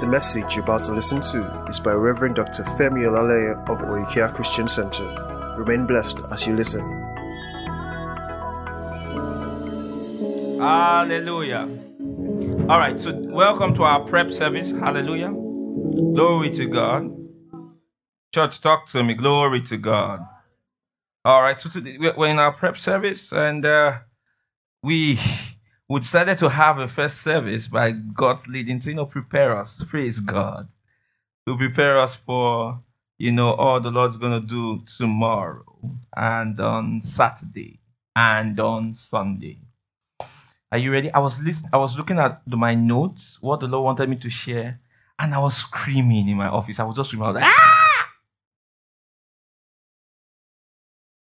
[0.00, 2.64] The message you're about to listen to is by Reverend Dr.
[2.64, 5.06] Femi Olaleye of Oikea Christian Center.
[5.56, 6.82] Remain blessed as you listen.
[10.60, 11.66] Hallelujah.
[12.68, 14.70] All right, so welcome to our prep service.
[14.70, 15.30] Hallelujah.
[15.30, 17.10] Glory to God.
[18.34, 19.14] Church, talk to me.
[19.14, 20.20] Glory to God.
[21.24, 23.92] All right, so today we're in our prep service, and uh,
[24.82, 25.18] we
[25.88, 29.82] we decided to have a first service by God's leading to you know prepare us.
[29.88, 30.68] Praise God
[31.46, 32.80] to prepare us for
[33.18, 35.64] you know all the Lord's gonna do tomorrow
[36.16, 37.80] and on Saturday
[38.16, 39.58] and on Sunday.
[40.72, 41.12] Are you ready?
[41.12, 41.70] I was listening.
[41.72, 44.80] I was looking at my notes, what the Lord wanted me to share,
[45.18, 46.80] and I was screaming in my office.
[46.80, 47.28] I was just screaming.
[47.28, 48.08] Was like, ah!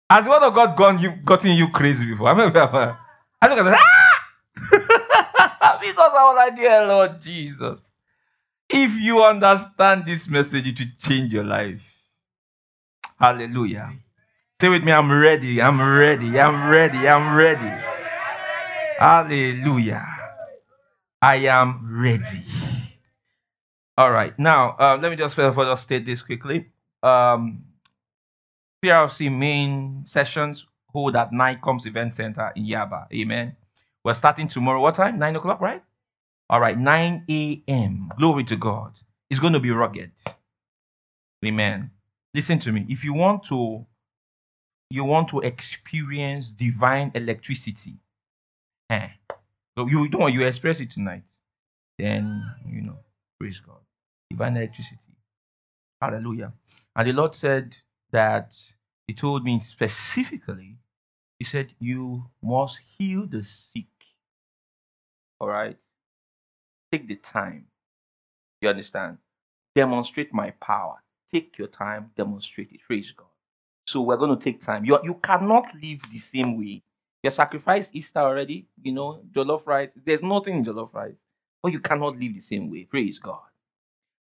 [0.10, 2.28] Has the word of God gone you gotten you crazy before?
[2.30, 2.98] I remember.
[3.42, 3.99] I was like, ah!
[5.82, 7.80] Because I was like, dear Lord Jesus,
[8.70, 11.82] if you understand this message, it will change your life.
[13.20, 13.94] Hallelujah.
[14.62, 15.62] Say with me, I'm ready.
[15.62, 16.40] I'm ready.
[16.40, 17.08] I'm ready.
[17.08, 17.84] I'm ready.
[19.00, 20.06] Hallelujah.
[21.22, 22.46] I am ready.
[23.98, 24.38] All right.
[24.40, 26.68] Now, uh, let me just further state this quickly.
[27.04, 27.64] Um,
[28.84, 33.08] CRC main sessions hold at NICOMS Event Center in Yaba.
[33.14, 33.56] Amen.
[34.10, 34.82] We're starting tomorrow.
[34.82, 35.20] What time?
[35.20, 35.84] 9 o'clock, right?
[36.50, 36.76] All right.
[36.76, 38.12] 9 a.m.
[38.18, 38.94] Glory to God.
[39.30, 40.10] It's going to be rugged.
[41.46, 41.92] Amen.
[42.34, 42.88] Listen to me.
[42.90, 43.86] If you want to,
[44.90, 47.98] you want to experience divine electricity,
[48.90, 49.10] Eh.
[49.78, 51.24] So you don't you express it tonight,
[52.00, 52.98] then you know,
[53.40, 53.82] praise God.
[54.32, 54.98] Divine electricity.
[56.02, 56.54] Hallelujah.
[56.96, 57.76] And the Lord said
[58.12, 58.54] that
[59.08, 60.78] He told me specifically,
[61.40, 63.86] He said, You must heal the sick.
[65.40, 65.78] All right?
[66.92, 67.66] Take the time.
[68.62, 69.18] You understand?
[69.76, 70.98] Demonstrate my power.
[71.34, 72.82] Take your time, demonstrate it.
[72.88, 73.28] Praise God.
[73.88, 74.86] So we're going to take time.
[74.86, 76.84] You, you cannot live the same way
[77.24, 79.90] you sacrificed Easter already, you know, jollof rice.
[80.06, 81.16] There's nothing in jollof rice.
[81.62, 82.86] But you cannot live the same way.
[82.86, 83.42] Praise God.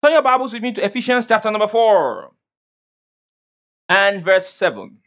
[0.02, 2.32] Turn your Bibles with me to Ephesians chapter number 4
[3.90, 4.98] and verse 7.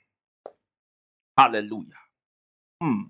[1.38, 1.86] Hallelujah.
[2.82, 3.02] Hmm.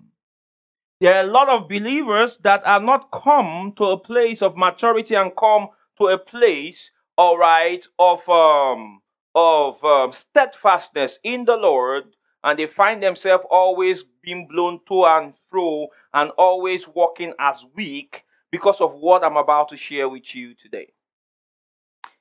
[1.01, 5.15] There are a lot of believers that are not come to a place of maturity
[5.15, 9.01] and come to a place, all right, of um
[9.35, 15.33] of um, steadfastness in the Lord and they find themselves always being blown to and
[15.49, 20.53] fro and always walking as weak because of what I'm about to share with you
[20.55, 20.91] today.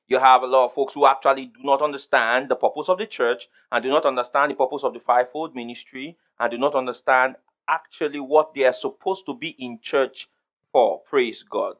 [0.06, 3.06] You have a lot of folks who actually do not understand the purpose of the
[3.06, 7.36] church and do not understand the purpose of the fivefold ministry and do not understand
[7.68, 10.28] actually what they are supposed to be in church
[10.72, 11.00] for.
[11.08, 11.76] Praise God.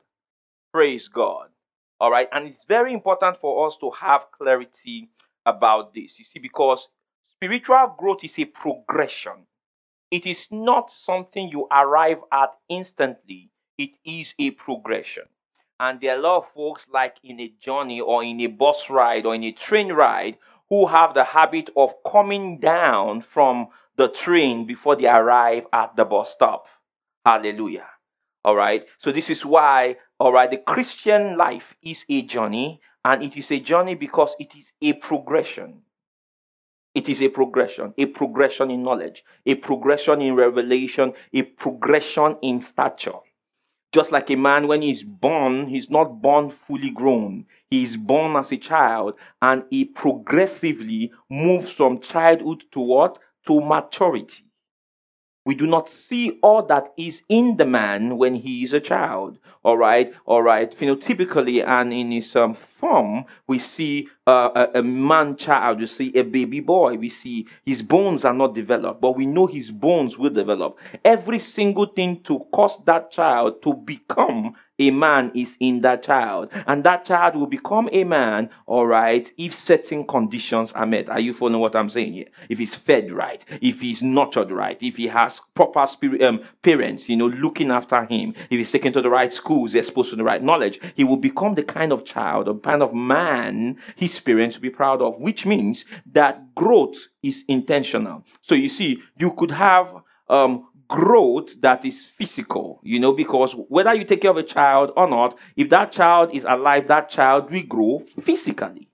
[0.73, 1.49] Praise God.
[2.01, 2.29] All right.
[2.33, 5.09] And it's very important for us to have clarity
[5.47, 6.19] about this.
[6.19, 6.89] You see, because
[7.41, 9.47] Spiritual growth is a progression.
[10.11, 13.53] It is not something you arrive at instantly.
[13.79, 15.23] It is a progression.
[15.79, 18.91] And there are a lot of folks, like in a journey or in a bus
[18.91, 20.37] ride or in a train ride,
[20.69, 26.05] who have the habit of coming down from the train before they arrive at the
[26.07, 26.67] bus stop.
[27.27, 27.87] Hallelujah.
[28.45, 28.87] All right.
[28.99, 33.51] So this is why, all right, the Christian life is a journey, and it is
[33.51, 35.83] a journey because it is a progression.
[36.95, 42.61] It is a progression, a progression in knowledge, a progression in revelation, a progression in
[42.61, 43.19] stature.
[43.93, 47.47] Just like a man, when he's born, he's not born fully grown.
[47.71, 53.19] He is born as a child and he progressively moves from childhood to what?
[53.49, 54.45] To maturity.
[55.47, 59.39] We do not see all that is in the man when he is a child.
[59.63, 60.71] All right, all right.
[60.79, 66.13] Phenotypically and in his um, form, we see uh, a, a man child, we see
[66.15, 66.99] a baby boy.
[66.99, 70.79] We see his bones are not developed, but we know his bones will develop.
[71.03, 76.51] Every single thing to cause that child to become a man is in that child.
[76.67, 81.09] And that child will become a man, all right, if certain conditions are met.
[81.09, 82.29] Are you following what I'm saying here?
[82.49, 87.09] If he's fed right, if he's nurtured right, if he has proper spirit, um, parents,
[87.09, 90.25] you know, looking after him, if he's taken to the right schools, exposed to the
[90.25, 94.57] right knowledge, he will become the kind of child, the kind of man his parents
[94.57, 98.25] will be proud of, which means that growth is intentional.
[98.43, 99.93] So you see, you could have
[100.29, 104.91] um, growth that is physical, you know, because whether you take care of a child
[104.97, 108.89] or not, if that child is alive, that child will grow physically.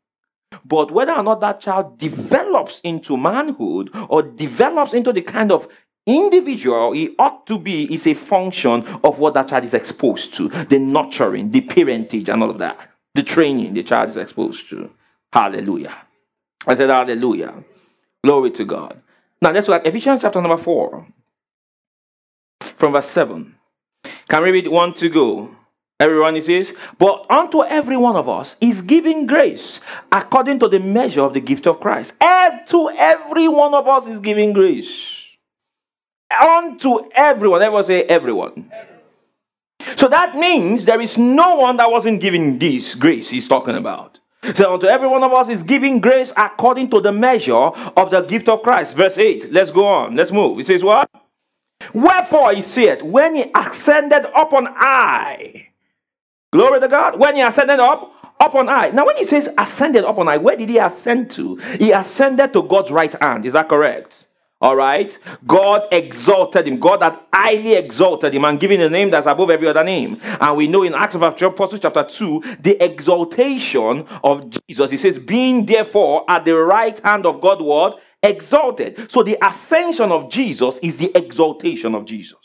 [0.65, 5.69] But whether or not that child develops into manhood or develops into the kind of
[6.07, 10.49] individual he ought to be is a function of what that child is exposed to,
[10.49, 12.79] the nurturing, the parentage, and all of that.
[13.15, 14.91] the training the child is exposed to.
[15.33, 15.97] Hallelujah.
[16.67, 17.55] I said, Hallelujah.
[18.25, 19.01] Glory to God.
[19.41, 21.07] Now let's look at Ephesians chapter number 4,
[22.77, 23.55] from verse 7.
[24.29, 25.51] Can we read one to go?
[26.01, 29.79] Everyone, he says, But unto every one of us is given grace
[30.11, 32.13] according to the measure of the gift of Christ.
[32.21, 34.89] And to every one of us is given grace.
[36.43, 37.63] Unto everyone.
[37.63, 38.73] Everyone say everyone.
[39.97, 44.19] So that means there is no one that wasn't given this grace he's talking about.
[44.57, 48.23] So unto every one of us is giving grace according to the measure of the
[48.23, 48.95] gift of Christ.
[48.95, 49.53] Verse 8.
[49.53, 50.17] Let's go on.
[50.17, 50.59] Let's move.
[50.59, 51.09] It says what?
[51.93, 55.69] Wherefore he said, when he ascended up on high
[56.55, 57.19] Glory to God.
[57.19, 58.91] When he ascended up, up on high.
[58.91, 61.57] Now, when he says ascended up on high, where did he ascend to?
[61.57, 63.45] He ascended to God's right hand.
[63.45, 64.29] Is that correct?
[64.61, 65.19] All right.
[65.49, 66.79] God exalted him.
[66.79, 70.21] God had highly exalted him and given a name that's above every other name.
[70.23, 74.93] And we know in Acts of Apostles chapter 2, the exaltation of Jesus.
[74.93, 77.99] He says, being therefore at the right hand of God, what?
[78.25, 79.11] Exalted.
[79.11, 82.39] So the ascension of Jesus is the exaltation of Jesus.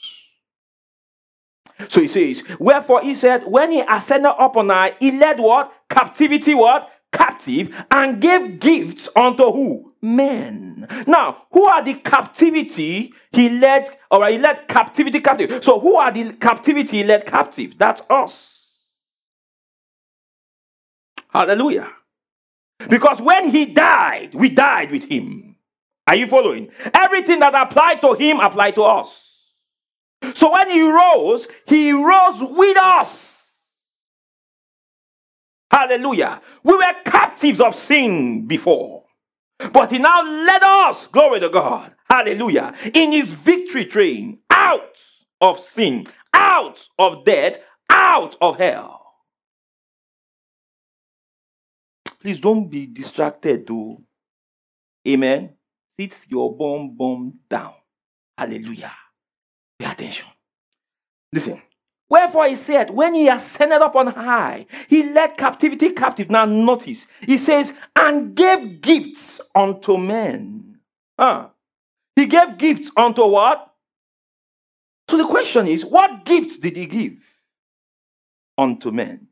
[1.88, 5.72] So he says, Wherefore he said, when he ascended up on high, he led what?
[5.90, 6.90] Captivity what?
[7.14, 9.94] Captive and gave gifts unto who?
[10.02, 10.86] Men.
[11.08, 15.64] Now, who are the captivity he led, or he led captivity captive?
[15.64, 17.74] So who are the captivity he led captive?
[17.78, 18.60] That's us.
[21.30, 21.90] Hallelujah.
[22.90, 25.49] Because when he died, we died with him.
[26.10, 26.70] Are you following?
[26.92, 29.14] Everything that applied to him applied to us.
[30.34, 33.16] So when he rose, he rose with us.
[35.70, 36.42] Hallelujah.
[36.64, 39.04] We were captives of sin before.
[39.72, 44.96] But he now led us, glory to God, hallelujah, in his victory train out
[45.40, 47.58] of sin, out of death,
[47.88, 49.14] out of hell.
[52.20, 54.02] Please don't be distracted, though.
[55.08, 55.52] Amen.
[56.00, 57.74] Sit your bomb bomb down.
[58.38, 58.94] Hallelujah.
[59.78, 60.28] Pay attention.
[61.34, 61.62] Listen.
[62.10, 66.30] Wherefore he said, when he ascended up on high, he led captivity captive.
[66.30, 70.78] Now notice, he says, and gave gifts unto men.
[71.20, 71.50] Huh?
[72.16, 73.70] He gave gifts unto what?
[75.10, 77.18] So the question is, what gifts did he give
[78.58, 79.28] unto men?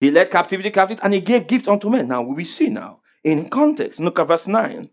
[0.00, 2.08] He led captivity captive and he gave gifts unto men.
[2.08, 4.00] Now we see now in context.
[4.00, 4.90] Look at verse 9.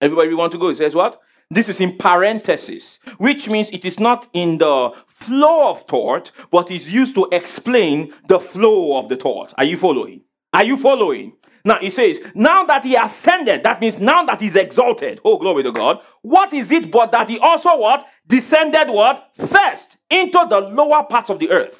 [0.00, 0.68] Everybody we want to go.
[0.68, 1.20] It says what?
[1.50, 4.90] This is in parenthesis, which means it is not in the
[5.20, 9.54] flow of thought, but is used to explain the flow of the thought.
[9.56, 10.20] Are you following?
[10.52, 11.32] Are you following?
[11.64, 15.20] Now he says, now that he ascended, that means now that he's exalted.
[15.24, 16.00] Oh, glory to God.
[16.22, 18.06] What is it but that he also what?
[18.26, 19.30] Descended what?
[19.36, 21.78] First into the lower parts of the earth.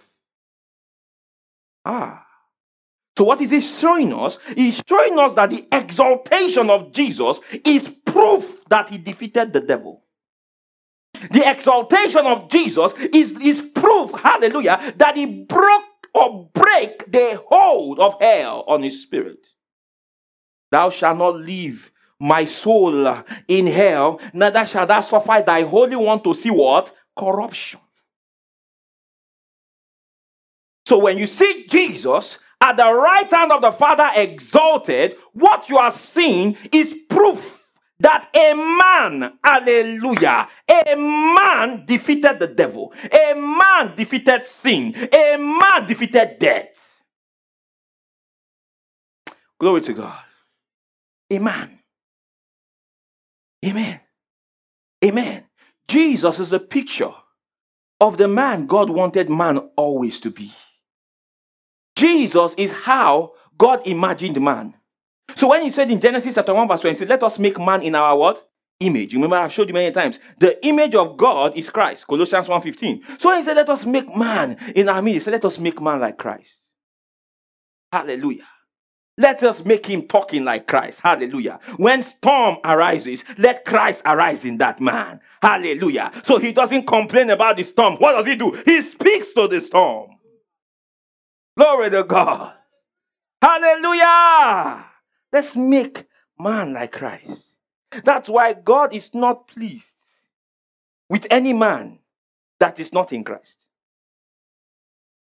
[1.85, 2.25] Ah.
[3.17, 4.39] So, what is he showing us?
[4.55, 10.03] He's showing us that the exaltation of Jesus is proof that he defeated the devil.
[11.31, 15.83] The exaltation of Jesus is, is proof, hallelujah, that he broke
[16.15, 19.47] or break the hold of hell on his spirit.
[20.71, 21.91] Thou shalt not leave
[22.21, 26.93] my soul in hell, neither shalt thou suffer thy holy one to see what?
[27.17, 27.81] Corruption.
[30.87, 35.79] So when you see Jesus, at the right hand of the Father exalted, what you
[35.79, 37.58] are seeing is proof
[38.01, 45.87] that a man, hallelujah, a man defeated the devil, a man defeated sin, a man
[45.87, 46.69] defeated death.
[49.61, 50.23] Glory to God.
[51.31, 51.81] A man.
[53.65, 54.01] Amen.
[55.05, 55.45] Amen.
[55.89, 57.13] Jesus is a picture
[58.01, 60.53] of the man God wanted man always to be.
[61.97, 64.75] Jesus is how God imagined man.
[65.37, 67.95] So when he said in Genesis chapter 1, verse 20, let us make man in
[67.95, 68.49] our what?
[68.81, 69.13] Image.
[69.13, 70.19] You Remember, I've showed you many times.
[70.39, 72.07] The image of God is Christ.
[72.07, 73.21] Colossians 1.15.
[73.21, 75.15] So he said, let us make man in our image.
[75.15, 76.51] He said, let us make man like Christ.
[77.93, 78.47] Hallelujah.
[79.19, 81.01] Let us make him talking like Christ.
[81.03, 81.59] Hallelujah.
[81.77, 85.21] When storm arises, let Christ arise in that man.
[85.43, 86.13] Hallelujah.
[86.25, 87.97] So he doesn't complain about the storm.
[87.97, 88.57] What does he do?
[88.65, 90.11] He speaks to the storm.
[91.57, 92.53] Glory to God.
[93.43, 94.85] Hallelujah.
[95.33, 96.05] Let's make
[96.39, 97.43] man like Christ.
[98.05, 99.85] That's why God is not pleased
[101.09, 101.99] with any man
[102.61, 103.57] that is not in Christ.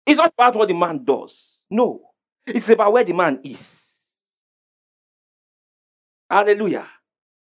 [0.05, 1.36] It's not about what the man does.
[1.69, 2.01] No.
[2.45, 3.65] It's about where the man is.
[6.29, 6.88] Hallelujah.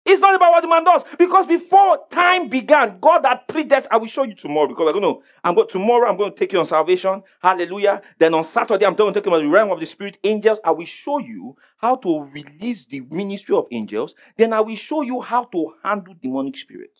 [0.03, 1.03] It's not about what the man does.
[1.17, 3.93] Because before time began, God had predestined.
[3.93, 5.21] I will show you tomorrow because I don't know.
[5.43, 7.21] I'm going tomorrow, I'm going to take you on salvation.
[7.41, 8.01] Hallelujah.
[8.17, 10.57] Then on Saturday, I'm going to take you on the realm of the spirit, angels.
[10.65, 14.15] I will show you how to release the ministry of angels.
[14.37, 16.99] Then I will show you how to handle demonic spirits.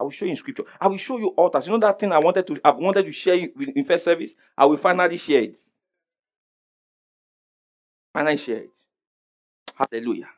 [0.00, 0.64] I will show you in scripture.
[0.80, 1.66] I will show you altars.
[1.66, 4.32] You know that thing I wanted to I wanted to share in first service?
[4.56, 5.58] I will finally share it.
[8.12, 8.70] Finally share it.
[9.76, 10.28] Hallelujah.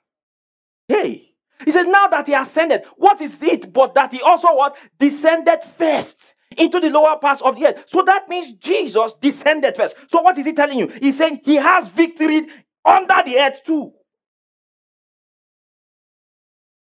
[0.88, 4.76] Hey, he said, now that he ascended, what is it but that he also what?
[4.98, 6.16] Descended first
[6.56, 7.84] into the lower parts of the earth.
[7.88, 9.94] So that means Jesus descended first.
[10.10, 10.88] So what is he telling you?
[11.00, 12.46] He's saying he has victory
[12.84, 13.92] under the earth too.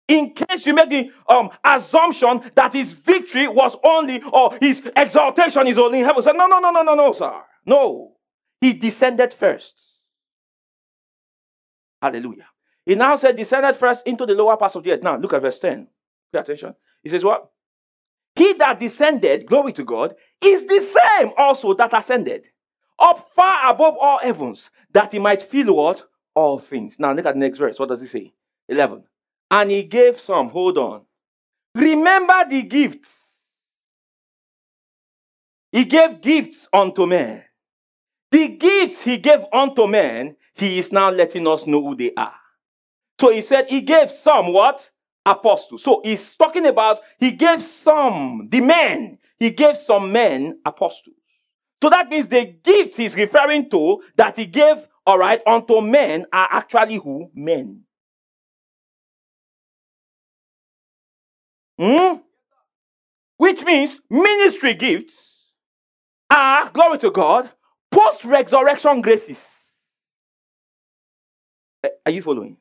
[0.07, 5.67] In case you make the um, assumption that his victory was only, or his exaltation
[5.67, 6.23] is only in heaven.
[6.23, 7.33] So no, no, no, no, no, no, sir.
[7.65, 8.13] No.
[8.61, 9.73] He descended first.
[12.03, 12.47] Hallelujah.
[12.87, 15.03] He now said, descended first into the lower parts of the earth.
[15.03, 15.87] Now, look at verse 10.
[16.33, 16.75] Pay attention.
[17.03, 17.51] He says, What?
[18.37, 22.45] He that descended, glory to God, is the same also that ascended
[22.99, 26.03] up far above all heavens, that he might fill what?
[26.35, 26.97] All things.
[26.99, 27.79] Now, look at the next verse.
[27.79, 28.33] What does he say?
[28.69, 29.05] 11.
[29.51, 30.49] And he gave some.
[30.49, 31.03] Hold on.
[31.75, 33.09] Remember the gifts.
[35.71, 37.43] He gave gifts unto men.
[38.31, 42.35] The gifts he gave unto men, he is now letting us know who they are.
[43.21, 44.91] So he said he gave some what?
[45.27, 45.83] Apostles.
[45.83, 51.17] So he's talking about he gave some, the men, he gave some men apostles.
[51.83, 56.27] So that means the gifts he's referring to that he gave, all right, unto men
[56.33, 57.31] are actually who?
[57.35, 57.83] Men.
[61.79, 62.17] Hmm?
[63.37, 65.17] Which means ministry gifts
[66.31, 67.51] are, glory to God,
[67.91, 69.39] post resurrection graces.
[71.83, 72.57] Eh, are you following?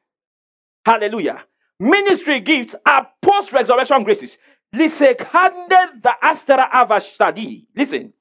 [0.85, 1.43] Hallelujah.
[1.79, 4.37] Ministry gifts are post resurrection graces.
[4.73, 7.65] Listen, the astera.
[7.75, 8.13] Listen,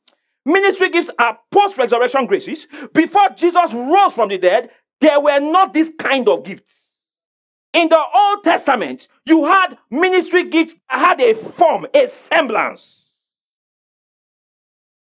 [0.44, 2.66] ministry gifts are post resurrection graces.
[2.92, 6.72] Before Jesus rose from the dead, there were not this kind of gifts.
[7.72, 12.98] In the Old Testament, you had ministry gifts that had a form, a semblance.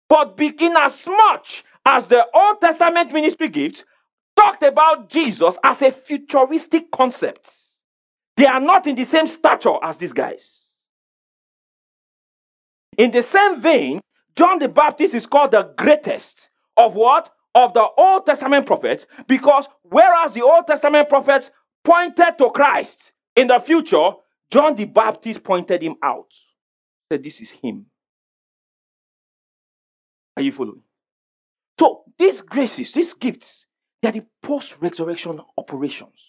[0.09, 3.85] But begin as much as the Old Testament ministry gifts
[4.37, 7.51] talked about Jesus as a futuristic concept.
[8.37, 10.61] They are not in the same stature as these guys.
[12.97, 14.01] In the same vein,
[14.37, 16.37] John the Baptist is called the greatest
[16.77, 17.33] of what?
[17.55, 21.51] Of the Old Testament prophets, because whereas the Old Testament prophets
[21.85, 24.11] pointed to Christ in the future,
[24.51, 26.33] John the Baptist pointed him out.
[27.11, 27.87] Said, This is him.
[30.37, 30.83] Are you following?
[31.79, 33.64] So, these graces, these gifts,
[34.05, 36.21] they are the post resurrection operations.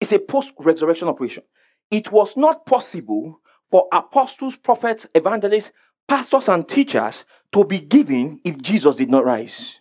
[0.00, 1.42] It's a post resurrection operation.
[1.90, 5.72] It was not possible for apostles, prophets, evangelists,
[6.08, 9.76] pastors, and teachers to be given if Jesus did not rise.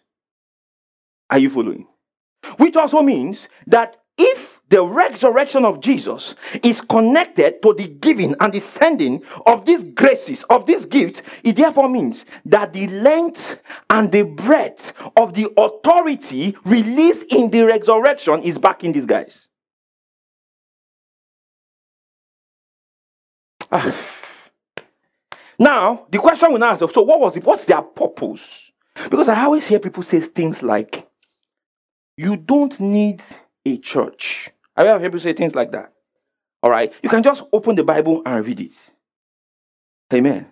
[1.30, 1.88] Are you following?
[2.58, 3.96] Which also means that
[4.70, 10.44] the resurrection of Jesus is connected to the giving and the sending of these graces,
[10.50, 13.60] of these gifts, it therefore means that the length
[13.90, 19.48] and the breadth of the authority released in the resurrection is back in these guys.
[25.60, 27.44] now, the question we now ask so what was it?
[27.44, 28.42] What's their purpose?
[29.10, 31.08] Because I always hear people say things like,
[32.18, 33.22] you don't need
[33.66, 34.50] a church.
[34.78, 35.94] I have people say things like that.
[36.64, 36.94] All right.
[37.04, 38.74] You can just open the Bible and read it.
[40.14, 40.48] Amen.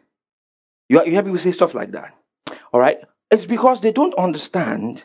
[0.89, 2.13] You, you hear people say stuff like that.
[2.73, 2.99] All right.
[3.31, 5.03] It's because they don't understand,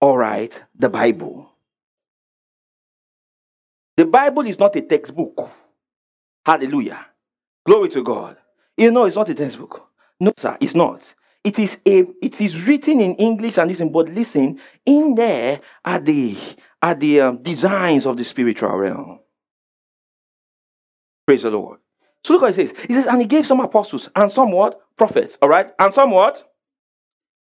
[0.00, 1.50] all right, the Bible.
[3.96, 5.50] The Bible is not a textbook.
[6.46, 7.06] Hallelujah.
[7.66, 8.36] Glory to God.
[8.76, 9.88] You know, it's not a textbook.
[10.20, 11.02] No, sir, it's not.
[11.44, 15.98] It is a it is written in English and listen, but listen, in there are
[16.00, 16.36] the
[16.84, 19.18] are the um, designs of the spiritual realm.
[21.26, 21.78] Praise the Lord.
[22.22, 22.86] So look what it says.
[22.86, 24.78] He says, and he gave some apostles and some what?
[24.98, 25.38] Prophets.
[25.40, 25.72] All right.
[25.78, 26.46] And some what?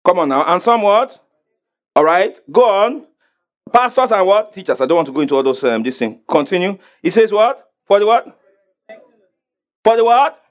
[0.07, 0.43] Come on now.
[0.51, 1.23] And some what?
[1.95, 2.35] All right.
[2.51, 3.05] Go on.
[3.71, 4.53] Pastors and what?
[4.53, 4.81] Teachers.
[4.81, 6.19] I don't want to go into all those um, this thing.
[6.27, 6.79] Continue.
[7.03, 7.69] He says what?
[7.85, 8.39] For the what?
[9.83, 10.41] For the what?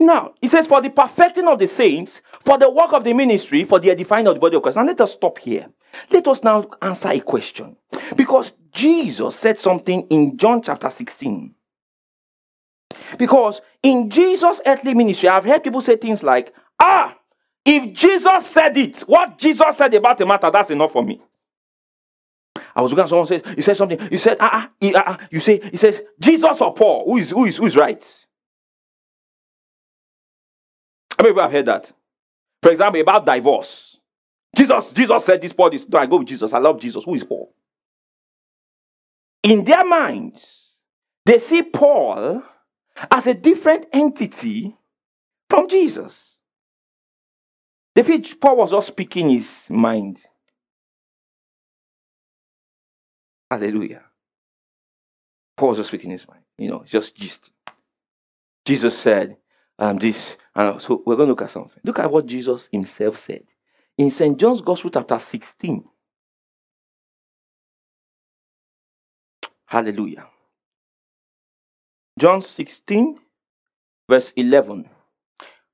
[0.00, 3.64] Now, he says, for the perfecting of the saints, for the work of the ministry,
[3.64, 4.76] for the edifying of the body of Christ.
[4.76, 5.68] Now, let us stop here.
[6.10, 7.76] Let us now answer a question.
[8.16, 11.54] Because Jesus said something in John chapter 16.
[13.18, 17.16] Because in Jesus' earthly ministry, I've heard people say things like, ah,
[17.64, 21.20] if Jesus said it, what Jesus said about the matter, that's enough for me.
[22.76, 23.98] I was looking at someone said, he said something.
[24.08, 27.04] He said, ah, uh, uh, uh, you say, he says, Jesus or Paul?
[27.06, 28.02] Who is who is who is right?
[31.10, 31.92] How many people have heard that?
[32.62, 33.93] For example, about divorce.
[34.54, 35.86] Jesus, Jesus said this, Paul this.
[35.88, 36.52] No, I go with Jesus.
[36.52, 37.04] I love Jesus.
[37.04, 37.54] Who is Paul?
[39.42, 40.44] In their minds,
[41.26, 42.42] they see Paul
[43.10, 44.76] as a different entity
[45.50, 46.12] from Jesus.
[47.94, 50.20] They feel Paul was just speaking his mind.
[53.50, 54.02] Hallelujah.
[55.56, 56.42] Paul was just speaking his mind.
[56.58, 57.50] You know, just gist.
[58.64, 59.36] Jesus said
[59.78, 60.36] um, this.
[60.56, 61.80] And so we're going to look at something.
[61.84, 63.44] Look at what Jesus himself said
[63.96, 64.38] in St.
[64.38, 65.84] John's Gospel, chapter 16.
[69.66, 70.26] Hallelujah.
[72.18, 73.18] John 16,
[74.08, 74.88] verse 11.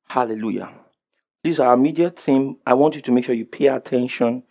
[0.09, 0.71] Hallelujah.
[1.45, 2.57] This is our immediate theme.
[2.67, 4.43] I want you to make sure you pay attention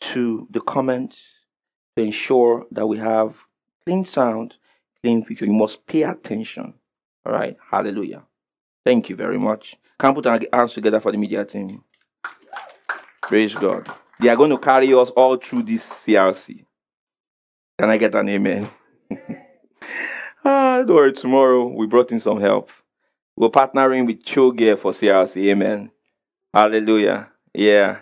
[0.00, 1.16] to the comments
[1.96, 3.34] to ensure that we have
[3.86, 4.54] clean sound,
[5.02, 5.46] clean picture.
[5.46, 6.74] You must pay attention.
[7.24, 7.56] All right.
[7.70, 8.22] Hallelujah.
[8.84, 9.76] Thank you very much.
[9.98, 11.82] Can put our hands together for the media team.
[13.28, 13.90] Praise God.
[14.20, 16.64] They are going to carry us all through this CRC.
[17.78, 18.70] Can I get an amen?
[20.44, 21.12] ah, don't worry.
[21.14, 22.68] Tomorrow we brought in some help.
[23.36, 25.36] We're partnering with Chogear for CRC.
[25.50, 25.90] Amen.
[26.52, 27.28] Hallelujah.
[27.54, 28.00] Yeah.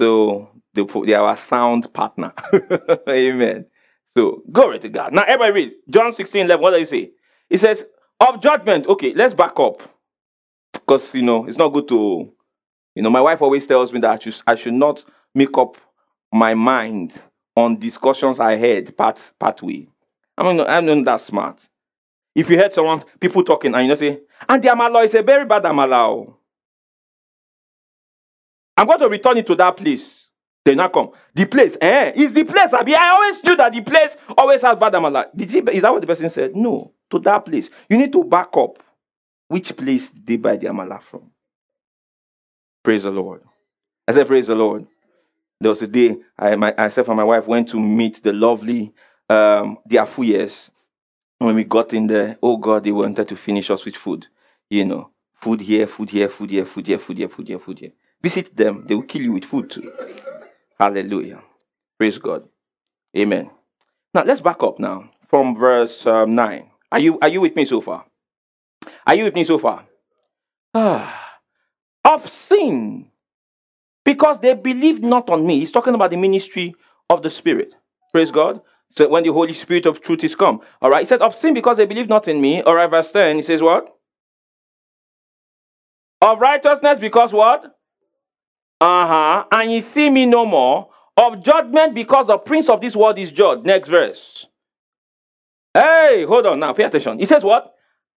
[0.00, 2.32] So they, they are our sound partner.
[3.08, 3.66] Amen.
[4.16, 5.14] So glory to God.
[5.14, 6.62] Now everybody read John 16, 11.
[6.62, 7.10] What does he say?
[7.48, 7.84] He says,
[8.20, 8.86] of judgment.
[8.86, 9.80] Okay, let's back up.
[10.74, 12.32] Because you know, it's not good to
[12.98, 15.76] you know, my wife always tells me that I should, I should not make up
[16.32, 17.14] my mind
[17.54, 19.86] on discussions I had part way.
[20.36, 21.62] I mean, I'm not that smart.
[22.34, 25.44] If you heard someone, people talking, and you know, say, and the is a very
[25.44, 26.34] bad Amala.
[28.76, 30.24] I'm going to return it to that place.
[30.64, 31.12] They not come.
[31.36, 32.10] The place, eh?
[32.16, 32.72] Is the place.
[32.72, 35.26] I, I always knew that the place always has bad amala.
[35.36, 36.56] Did he, is that what the person said?
[36.56, 36.94] No.
[37.10, 37.70] To that place.
[37.88, 38.82] You need to back up.
[39.46, 41.30] Which place they buy the amala from?
[42.88, 43.42] Praise the Lord.
[44.06, 44.86] I said, Praise the Lord.
[45.60, 48.94] There was a day I, my, myself and my wife went to meet the lovely
[49.28, 50.54] um, the Afuyes.
[51.36, 54.28] When we got in there, oh God, they wanted to finish us with food.
[54.70, 57.78] You know, food here, food here, food here, food here, food here, food here, food
[57.78, 57.92] here.
[58.22, 59.92] Visit them, they will kill you with food too.
[60.80, 61.42] Hallelujah.
[61.98, 62.48] Praise God.
[63.14, 63.50] Amen.
[64.14, 66.70] Now let's back up now from verse um, 9.
[66.90, 68.06] Are you, are you with me so far?
[69.06, 69.84] Are you with me so far?
[70.72, 71.27] Ah,
[74.08, 75.60] because they believed not on me.
[75.60, 76.74] He's talking about the ministry
[77.10, 77.74] of the Spirit.
[78.10, 78.62] Praise God.
[78.96, 80.62] So when the Holy Spirit of truth is come.
[80.80, 81.02] All right.
[81.02, 82.62] He said, of sin because they believe not in me.
[82.62, 83.36] All right, verse 10.
[83.36, 83.94] He says, what?
[86.22, 87.76] Of righteousness because what?
[88.80, 89.44] Uh-huh.
[89.52, 90.88] And ye see me no more.
[91.18, 93.66] Of judgment because the prince of this world is judged.
[93.66, 94.46] Next verse.
[95.74, 96.72] Hey, hold on now.
[96.72, 97.18] Pay attention.
[97.18, 97.74] He says what?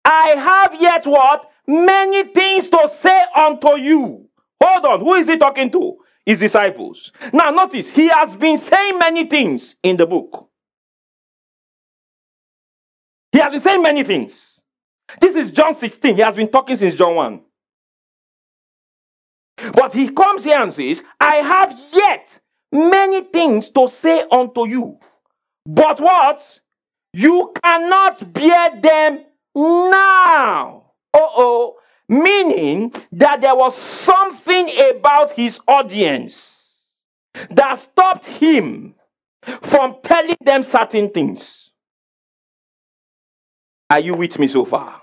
[0.04, 1.50] I have yet what?
[1.66, 4.27] Many things to say unto you.
[4.62, 5.00] Hold on.
[5.00, 5.96] Who is he talking to?
[6.26, 7.12] His disciples.
[7.32, 10.50] Now notice, he has been saying many things in the book.
[13.32, 14.32] He has been saying many things.
[15.20, 16.16] This is John 16.
[16.16, 17.40] He has been talking since John 1.
[19.72, 22.28] But he comes here and says, I have yet
[22.72, 24.98] many things to say unto you.
[25.66, 26.42] But what?
[27.12, 30.92] You cannot bear them now.
[31.14, 31.76] Uh oh.
[32.08, 36.40] Meaning that there was something about his audience
[37.50, 38.94] that stopped him
[39.62, 41.70] from telling them certain things.
[43.90, 45.02] Are you with me so far?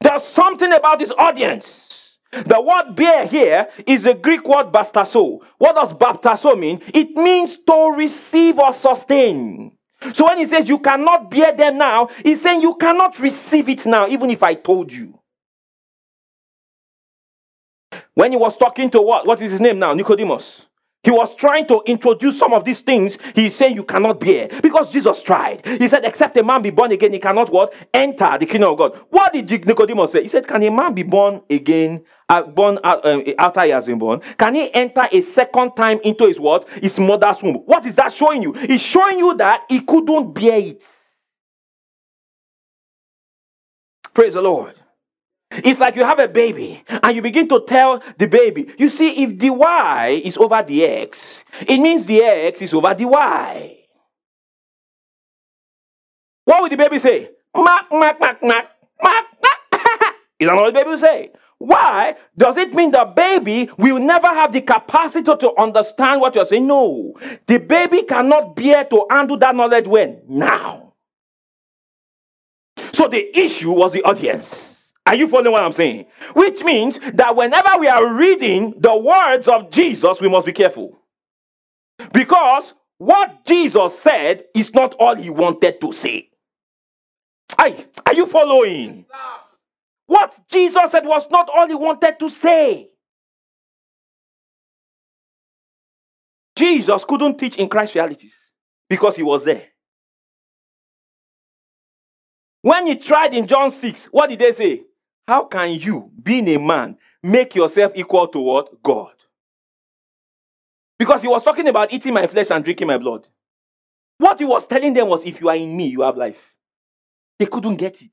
[0.00, 1.92] There's something about his audience
[2.32, 5.40] the word bear here is the Greek word bastazo.
[5.58, 6.80] What does baptazo mean?
[6.94, 9.72] It means to receive or sustain.
[10.14, 13.84] So when he says you cannot bear them now, he's saying you cannot receive it
[13.84, 15.18] now, even if I told you.
[18.14, 19.26] When he was talking to what?
[19.26, 19.94] What is his name now?
[19.94, 20.62] Nicodemus.
[21.04, 24.92] He was trying to introduce some of these things he's saying you cannot bear because
[24.92, 25.66] Jesus tried.
[25.66, 27.74] He said, Except a man be born again, he cannot what?
[27.92, 29.00] Enter the kingdom of God.
[29.10, 30.22] What did Nicodemus say?
[30.22, 33.86] He said, Can a man be born again, uh, born uh, um, after he has
[33.86, 34.20] been born?
[34.38, 36.68] Can he enter a second time into his what?
[36.68, 37.56] His mother's womb?
[37.66, 38.54] What is that showing you?
[38.56, 40.84] It's showing you that he couldn't bear it.
[44.14, 44.74] Praise the Lord.
[45.56, 49.22] It's like you have a baby and you begin to tell the baby, you see,
[49.22, 51.18] if the Y is over the X,
[51.60, 53.78] it means the X is over the Y.
[56.44, 57.30] What would the baby say?
[57.56, 58.70] Mac, mac, mac, mac,
[59.02, 59.56] mac, mac.
[60.40, 61.30] is that what the baby will say?
[61.58, 62.16] Why?
[62.36, 66.66] Does it mean the baby will never have the capacity to understand what you're saying?
[66.66, 67.14] No.
[67.46, 70.22] The baby cannot bear to handle that knowledge when?
[70.28, 70.94] Now.
[72.94, 74.71] So the issue was the audience.
[75.06, 76.06] Are you following what I'm saying?
[76.34, 80.98] Which means that whenever we are reading the words of Jesus, we must be careful.
[82.12, 86.28] Because what Jesus said is not all he wanted to say.
[87.58, 89.04] Aye, are you following?
[90.06, 92.88] What Jesus said was not all he wanted to say.
[96.56, 98.34] Jesus couldn't teach in Christ realities
[98.88, 99.64] because he was there.
[102.62, 104.82] When he tried in John 6, what did they say?
[105.26, 108.82] How can you, being a man, make yourself equal to what?
[108.82, 109.12] God.
[110.98, 113.26] Because he was talking about eating my flesh and drinking my blood.
[114.18, 116.38] What he was telling them was, if you are in me, you have life.
[117.38, 118.10] They couldn't get it.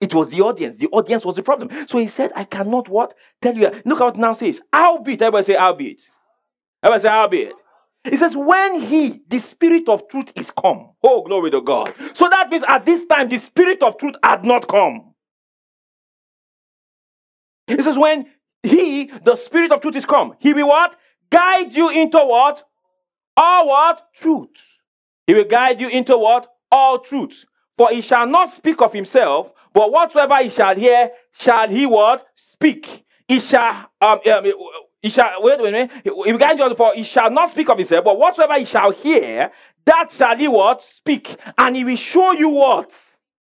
[0.00, 0.78] It was the audience.
[0.78, 1.70] The audience was the problem.
[1.88, 3.14] So he said, I cannot what?
[3.40, 3.70] Tell you.
[3.86, 4.60] Look at what now says.
[4.72, 5.22] I'll Albeit.
[5.22, 6.02] Everybody say, albeit.
[6.82, 7.52] Everybody say, albeit.
[8.04, 10.90] He says, when he, the spirit of truth, is come.
[11.02, 11.94] Oh, glory to God.
[12.14, 15.14] So that means at this time, the spirit of truth had not come.
[17.66, 18.26] He says, when
[18.62, 20.96] he, the spirit of truth, is come, he will what?
[21.30, 22.62] Guide you into what?
[23.36, 24.06] All what?
[24.20, 24.50] Truth.
[25.26, 26.46] He will guide you into what?
[26.70, 27.44] All truth.
[27.76, 32.26] For he shall not speak of himself, but whatsoever he shall hear, shall he what?
[32.52, 33.04] Speak.
[33.28, 34.52] He shall, um, um
[35.02, 37.76] he shall, wait a minute, he will guide you for he shall not speak of
[37.78, 39.50] himself, but whatsoever he shall hear,
[39.84, 40.82] that shall he what?
[40.82, 41.36] Speak.
[41.58, 42.90] And he will show you what?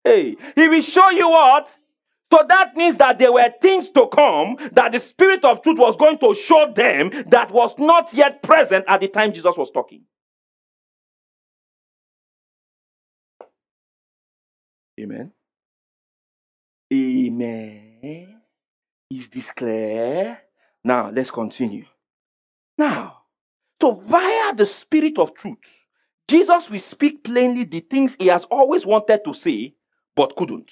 [0.03, 1.69] Hey, he will show you what?
[2.31, 5.95] So that means that there were things to come that the Spirit of truth was
[5.95, 10.01] going to show them that was not yet present at the time Jesus was talking.
[14.99, 15.31] Amen.
[16.91, 18.41] Amen.
[19.09, 20.39] Is this clear?
[20.83, 21.85] Now, let's continue.
[22.77, 23.19] Now,
[23.81, 25.57] so via the Spirit of truth,
[26.27, 29.75] Jesus will speak plainly the things he has always wanted to say
[30.15, 30.71] but couldn't.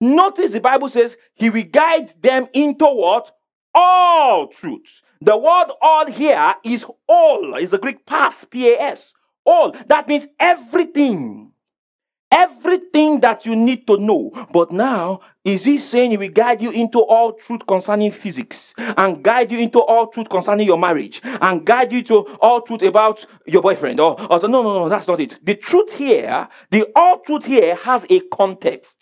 [0.00, 3.32] Notice the Bible says he will guide them into what?
[3.74, 4.86] All truth.
[5.22, 7.56] The word all here is all.
[7.56, 9.12] is the Greek pas, P-A-S.
[9.44, 9.74] All.
[9.88, 11.52] That means everything.
[12.32, 14.30] Everything that you need to know.
[14.52, 19.22] But now, is he saying he will guide you into all truth concerning physics and
[19.22, 23.24] guide you into all truth concerning your marriage and guide you to all truth about
[23.46, 24.00] your boyfriend?
[24.00, 25.38] Or, or no, no, no, that's not it.
[25.44, 28.94] The truth here, the all truth here has a context.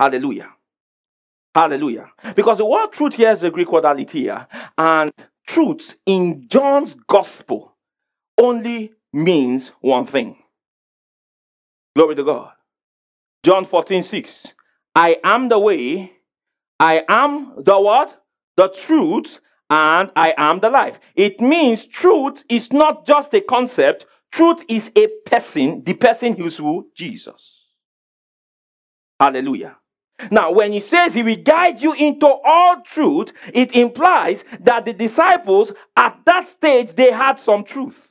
[0.00, 0.48] Hallelujah.
[1.54, 2.10] Hallelujah.
[2.34, 5.12] Because the word truth here is the Greek word aletheia, and
[5.46, 7.76] truth in John's gospel
[8.38, 10.38] only means one thing.
[11.94, 12.52] Glory to God.
[13.42, 14.46] John 14, 6.
[14.94, 16.12] I am the way,
[16.78, 18.22] I am the what?
[18.56, 20.98] The truth, and I am the life.
[21.14, 26.56] It means truth is not just a concept, truth is a person, the person who's
[26.56, 26.88] who?
[26.94, 27.66] Jesus.
[29.18, 29.76] Hallelujah.
[30.30, 34.92] Now, when he says he will guide you into all truth, it implies that the
[34.92, 38.08] disciples at that stage they had some truth.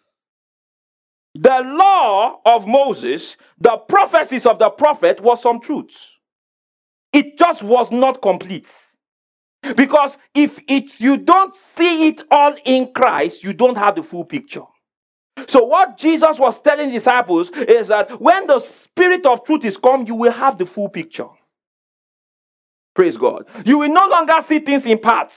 [1.35, 5.91] The law of Moses, the prophecies of the prophet was some truth.
[7.13, 8.69] It just was not complete.
[9.75, 14.25] Because if it you don't see it all in Christ, you don't have the full
[14.25, 14.63] picture.
[15.47, 20.07] So what Jesus was telling disciples is that when the spirit of truth is come,
[20.07, 21.27] you will have the full picture.
[22.99, 23.45] Praise God.
[23.65, 25.33] You will no longer see things in parts.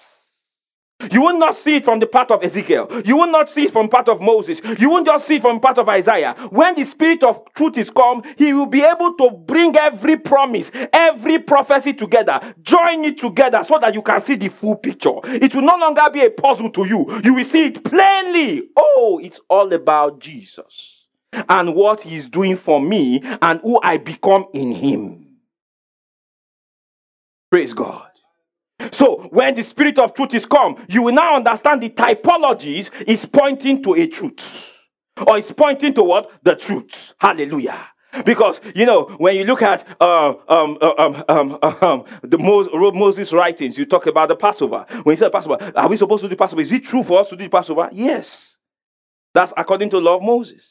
[1.12, 2.88] You will not see it from the part of Ezekiel.
[3.04, 4.60] You will not see it from part of Moses.
[4.80, 6.34] You won't just see it from part of Isaiah.
[6.50, 10.72] When the spirit of truth is come, he will be able to bring every promise,
[10.92, 15.20] every prophecy together, join it together so that you can see the full picture.
[15.24, 17.20] It will no longer be a puzzle to you.
[17.24, 18.64] You will see it plainly.
[18.76, 21.04] Oh, it's all about Jesus
[21.48, 25.21] and what he's doing for me and who I become in him.
[27.52, 28.08] Praise God.
[28.92, 33.26] So, when the Spirit of truth is come, you will now understand the typologies is
[33.26, 34.40] pointing to a truth.
[35.26, 36.30] Or it's pointing to what?
[36.42, 37.12] The truth.
[37.18, 37.88] Hallelujah.
[38.24, 42.38] Because, you know, when you look at uh, um, uh, um, um, uh, um, the
[42.38, 44.86] Moses writings, you talk about the Passover.
[45.02, 46.62] When you say Passover, are we supposed to do Passover?
[46.62, 47.90] Is it true for us to do Passover?
[47.92, 48.56] Yes.
[49.34, 50.62] That's according to the law of Moses.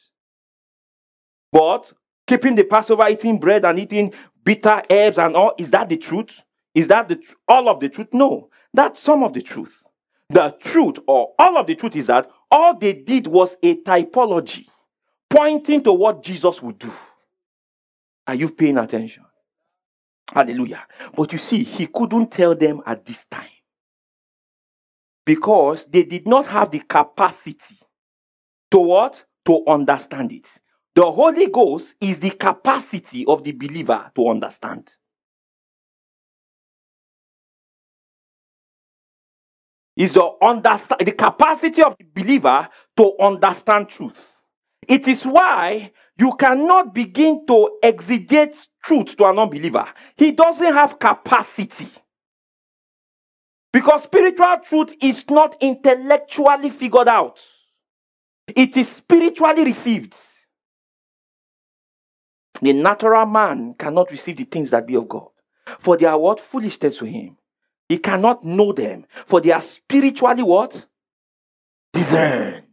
[1.52, 1.92] But
[2.26, 4.12] keeping the Passover, eating bread and eating
[4.44, 6.40] bitter herbs and all, is that the truth?
[6.74, 8.08] Is that the all of the truth?
[8.12, 9.76] No, that's some of the truth.
[10.30, 14.66] The truth, or all of the truth, is that all they did was a typology
[15.28, 16.92] pointing to what Jesus would do.
[18.26, 19.24] Are you paying attention?
[20.32, 20.86] Hallelujah.
[21.14, 23.48] But you see, he couldn't tell them at this time
[25.26, 27.78] because they did not have the capacity
[28.70, 29.24] to what?
[29.46, 30.46] To understand it.
[30.94, 34.92] The Holy Ghost is the capacity of the believer to understand.
[39.96, 44.18] Is the capacity of the believer to understand truth.
[44.88, 49.86] It is why you cannot begin to exegete truth to an unbeliever.
[50.16, 51.88] He doesn't have capacity.
[53.72, 57.38] Because spiritual truth is not intellectually figured out,
[58.48, 60.14] it is spiritually received.
[62.60, 65.28] The natural man cannot receive the things that be of God,
[65.80, 66.40] for they are what?
[66.40, 67.36] Foolishness to him.
[67.88, 70.86] He cannot know them, for they are spiritually what?
[71.92, 72.64] Discerned.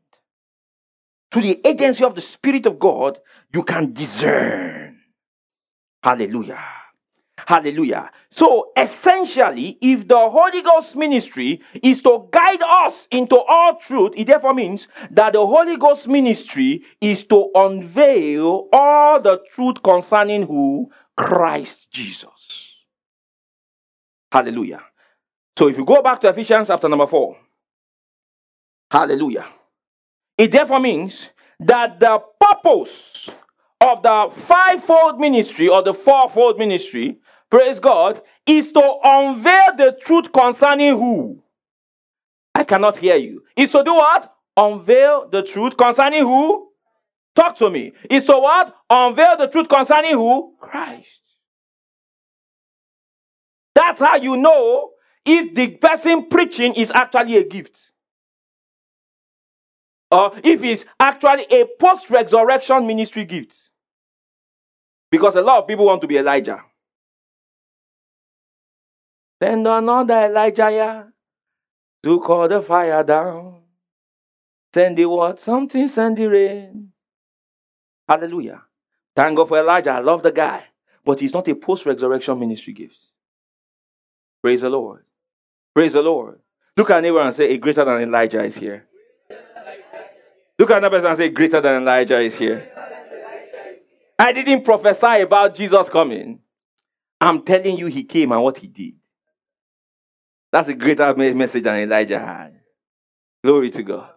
[1.31, 3.19] To the agency of the Spirit of God,
[3.53, 4.99] you can discern.
[6.01, 6.59] Hallelujah.
[7.45, 8.11] Hallelujah.
[8.31, 14.27] So essentially, if the Holy Ghost ministry is to guide us into all truth, it
[14.27, 20.89] therefore means that the Holy Ghost ministry is to unveil all the truth concerning who?
[21.17, 22.29] Christ Jesus.
[24.31, 24.81] Hallelujah.
[25.59, 27.35] So if you go back to Ephesians chapter number 4,
[28.89, 29.45] hallelujah.
[30.37, 31.19] It therefore means
[31.59, 33.27] that the purpose
[33.81, 37.17] of the fivefold ministry or the fourfold ministry,
[37.51, 41.43] praise God, is to unveil the truth concerning who?
[42.55, 43.43] I cannot hear you.
[43.57, 44.33] Is to do what?
[44.55, 46.69] Unveil the truth concerning who?
[47.35, 47.91] Talk to me.
[48.09, 48.73] Is to what?
[48.89, 50.53] Unveil the truth concerning who?
[50.61, 51.09] Christ.
[53.75, 54.91] That's how you know
[55.25, 57.77] if the person preaching is actually a gift
[60.11, 63.55] or if it's actually a post resurrection ministry gift.
[65.11, 66.61] Because a lot of people want to be Elijah.
[69.41, 71.03] Send another Elijah yeah,
[72.03, 73.61] to call the fire down.
[74.73, 75.39] Send the what?
[75.39, 76.91] Something, send the rain.
[78.07, 78.63] Hallelujah.
[79.15, 79.91] Thank God for Elijah.
[79.91, 80.65] I love the guy.
[81.03, 82.97] But he's not a post resurrection ministry gift.
[84.41, 85.03] Praise the Lord.
[85.73, 86.39] Praise the Lord.
[86.75, 88.85] Look at neighbor and say, A greater than Elijah is here.
[90.57, 92.71] Look at another person and say, Greater than Elijah is here.
[94.17, 96.39] I didn't prophesy about Jesus coming.
[97.21, 98.95] I'm telling you, he came and what he did.
[100.51, 102.59] That's a greater message than Elijah had.
[103.43, 104.09] Glory to God.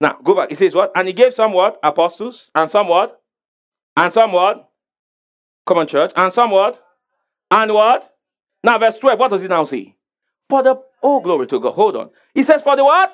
[0.00, 0.48] Now, go back.
[0.48, 0.92] He says what?
[0.94, 1.78] And he gave some what?
[1.82, 2.50] Apostles.
[2.54, 3.20] And some what?
[3.96, 4.70] And some what?
[5.66, 6.12] Come on, church.
[6.16, 6.82] And some what?
[7.50, 8.14] And what?
[8.64, 9.96] Now, verse 12, what does it now say?
[10.50, 11.74] For the, oh, glory to God.
[11.74, 12.10] Hold on.
[12.34, 13.12] He says, for the what?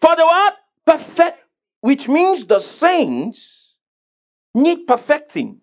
[0.00, 0.54] For the what?
[0.86, 1.38] Perfect,
[1.80, 3.40] which means the saints
[4.54, 5.62] need perfecting.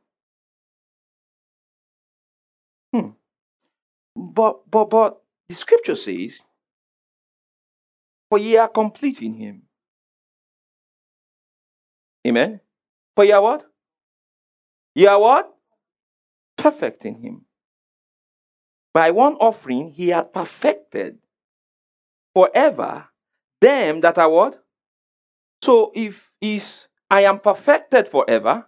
[2.91, 3.09] Hmm.
[4.15, 6.39] But, but, but the scripture says,
[8.29, 9.61] For ye are complete in him.
[12.25, 12.59] Amen.
[13.15, 13.63] For ye are what?
[14.95, 15.53] Ye are what?
[16.57, 17.45] Perfect in him.
[18.93, 21.17] By one offering he had perfected
[22.33, 23.05] forever
[23.61, 24.63] them that are what?
[25.63, 28.65] So if is I am perfected forever,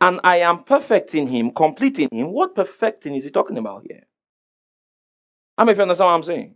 [0.00, 4.06] and I am perfecting him, completing him, what perfecting is he talking about here?
[5.56, 6.54] How many of you understand what I'm saying?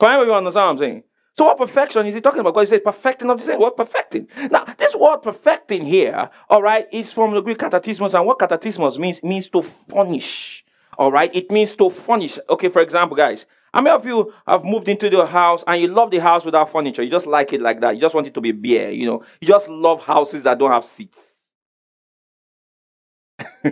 [0.00, 1.02] Can you understand what I'm saying?
[1.36, 2.58] So what perfection is he talking about?
[2.60, 3.58] He said perfecting of the same.
[3.58, 4.28] What perfecting?
[4.50, 8.98] Now, this word perfecting here, all right, is from the Greek katartismos, and what katartismos
[8.98, 10.64] means means to furnish.
[10.98, 12.38] All right, it means to furnish.
[12.48, 15.88] Okay, for example, guys, how many of you have moved into the house and you
[15.88, 17.02] love the house without furniture?
[17.02, 17.94] You just like it like that.
[17.94, 19.24] You just want it to be bare, you know.
[19.40, 21.18] You just love houses that don't have seats.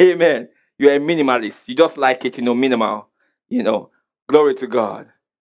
[0.00, 0.48] Amen.
[0.78, 1.60] You're a minimalist.
[1.66, 3.08] You just like it, you know, minimal.
[3.48, 3.90] You know,
[4.28, 5.08] glory to God.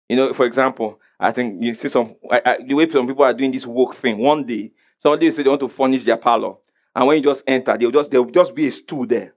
[0.08, 3.24] You know, for example, I think you see some I, I, the way some people
[3.24, 4.18] are doing this work thing.
[4.18, 4.72] One day,
[5.02, 6.54] somebody say they want to furnish their parlor,
[6.94, 9.34] and when you just enter, they'll just there'll just be a stool there.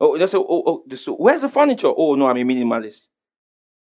[0.00, 1.92] Oh, just oh, oh, this, where's the furniture?
[1.94, 3.00] Oh no, I'm a minimalist.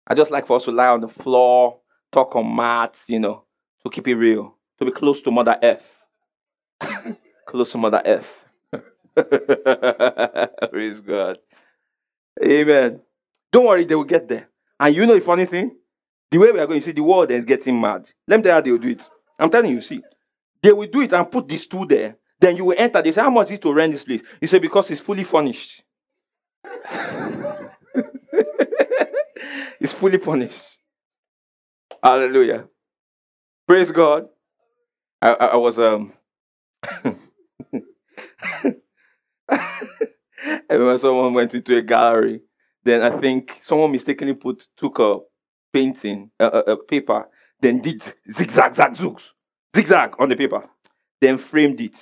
[0.06, 1.80] I just like for us to lie on the floor,
[2.12, 3.44] talk on mats, you know,
[3.82, 5.82] to keep it real, to be close to Mother F.
[7.46, 8.26] close to Mother F.
[10.70, 11.38] Praise God.
[12.42, 13.00] Amen.
[13.52, 14.48] Don't worry, they will get there.
[14.80, 15.76] And you know the funny thing?
[16.30, 18.08] The way we are going, you see, the world is getting mad.
[18.26, 19.08] Let me tell you how they will do it.
[19.38, 20.02] I'm telling you, see.
[20.62, 22.16] They will do it and put this stool there.
[22.40, 23.02] Then you will enter.
[23.02, 24.22] They say, How much is to rent this place?
[24.40, 25.82] You say, Because it's fully furnished.
[29.80, 30.60] He's fully punished.
[32.02, 32.64] Hallelujah.
[33.66, 34.28] Praise God.
[35.20, 36.12] I, I, I was um
[39.50, 42.40] I remember someone went into a gallery.
[42.84, 45.18] Then I think someone mistakenly put took a
[45.72, 47.28] painting, a, a, a paper,
[47.60, 49.22] then did zigzag, zag, zooks,
[49.76, 50.64] zigzag on the paper,
[51.20, 51.94] then framed it.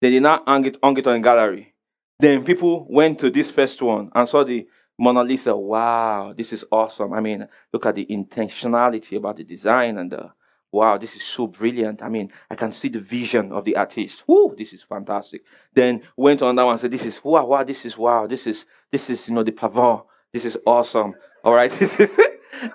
[0.00, 1.73] Then they now hung it, hung it on a gallery.
[2.20, 4.66] Then people went to this first one and saw the
[4.98, 5.56] Mona Lisa.
[5.56, 7.12] Wow, this is awesome.
[7.12, 10.30] I mean, look at the intentionality about the design and the
[10.70, 12.02] wow, this is so brilliant.
[12.02, 14.24] I mean, I can see the vision of the artist.
[14.26, 15.44] Whoo, this is fantastic.
[15.72, 18.46] Then went on that one and said, This is wow, wow, this is wow, this
[18.46, 20.04] is this is you know the pavon.
[20.32, 21.14] This is awesome.
[21.44, 21.72] All right.
[21.80, 22.10] This is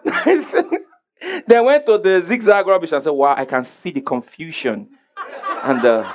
[0.06, 0.52] nice.
[1.48, 4.90] then went to the zigzag rubbish and said, Wow, I can see the confusion
[5.64, 6.08] and the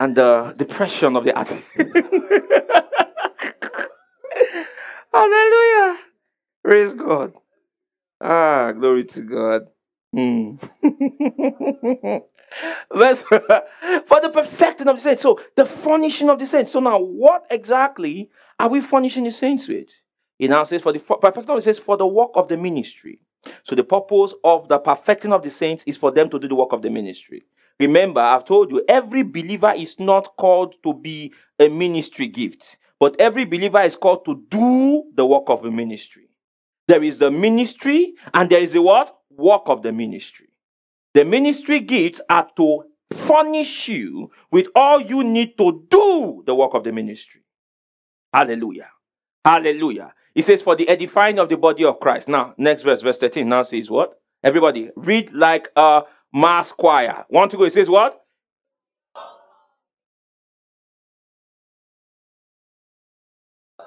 [0.00, 1.68] and the depression of the artist.
[5.12, 5.98] Hallelujah.
[6.64, 7.34] Praise God.
[8.20, 9.66] Ah, glory to God.
[10.12, 10.56] Hmm.
[12.92, 13.22] Verse
[14.06, 15.22] for the perfecting of the saints.
[15.22, 16.72] So the furnishing of the saints.
[16.72, 19.86] So now, what exactly are we furnishing the saints with?
[20.38, 23.20] He now says, for the perfecting of the saints, for the work of the ministry.
[23.64, 26.54] So the purpose of the perfecting of the saints is for them to do the
[26.54, 27.44] work of the ministry.
[27.80, 32.62] Remember, I've told you, every believer is not called to be a ministry gift,
[33.00, 36.28] but every believer is called to do the work of a ministry.
[36.88, 39.16] There is the ministry, and there is the what?
[39.30, 40.48] Work of the ministry.
[41.14, 42.84] The ministry gifts are to
[43.26, 47.40] furnish you with all you need to do the work of the ministry.
[48.34, 48.90] Hallelujah.
[49.44, 50.12] Hallelujah.
[50.34, 52.28] He says, for the edifying of the body of Christ.
[52.28, 54.20] Now, next verse, verse 13 now says what?
[54.44, 57.24] Everybody, read like a mass choir.
[57.28, 57.64] Want to go?
[57.64, 58.20] It says what?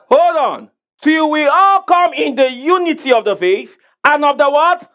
[0.09, 0.69] Hold on.
[1.01, 3.75] Till we all come in the unity of the faith
[4.05, 4.89] and of the what?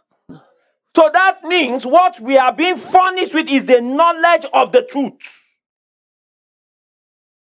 [0.97, 5.13] So that means what we are being furnished with is the knowledge of the truth.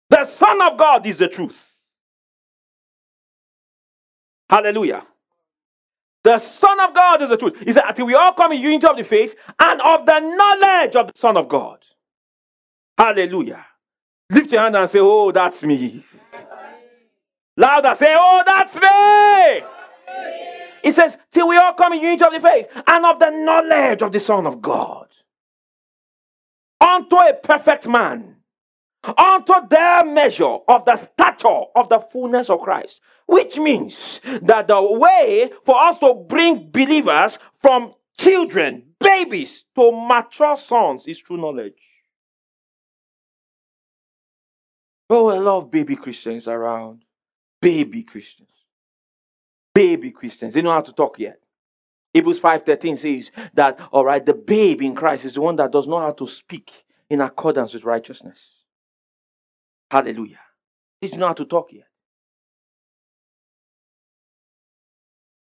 [0.09, 1.59] The Son of God is the truth.
[4.49, 5.03] Hallelujah.
[6.23, 7.55] The Son of God is the truth.
[7.65, 10.95] He said, until we all come in unity of the faith and of the knowledge
[10.95, 11.79] of the Son of God.
[12.97, 13.65] Hallelujah.
[14.29, 16.03] Lift your hand and say, Oh, that's me.
[17.57, 19.67] Louder, say, Oh, that's me.
[20.83, 24.01] He says, till we all come in unity of the faith and of the knowledge
[24.01, 25.07] of the Son of God.
[26.81, 28.35] Unto a perfect man,
[29.03, 32.99] unto their measure of the stature of the fullness of Christ.
[33.25, 40.57] Which means that the way for us to bring believers from children, babies, to mature
[40.57, 41.81] sons is through knowledge.
[45.09, 47.03] Oh, lot of baby Christians around.
[47.61, 48.49] Baby Christians
[49.73, 50.53] baby Christians.
[50.53, 51.39] They know how to talk yet.
[52.13, 55.87] Hebrews 5:13 says that all right, the babe in Christ is the one that does
[55.87, 56.71] not know how to speak
[57.09, 58.39] in accordance with righteousness.
[59.93, 60.39] Hallelujah.
[60.99, 61.85] They don't know how to talk yet.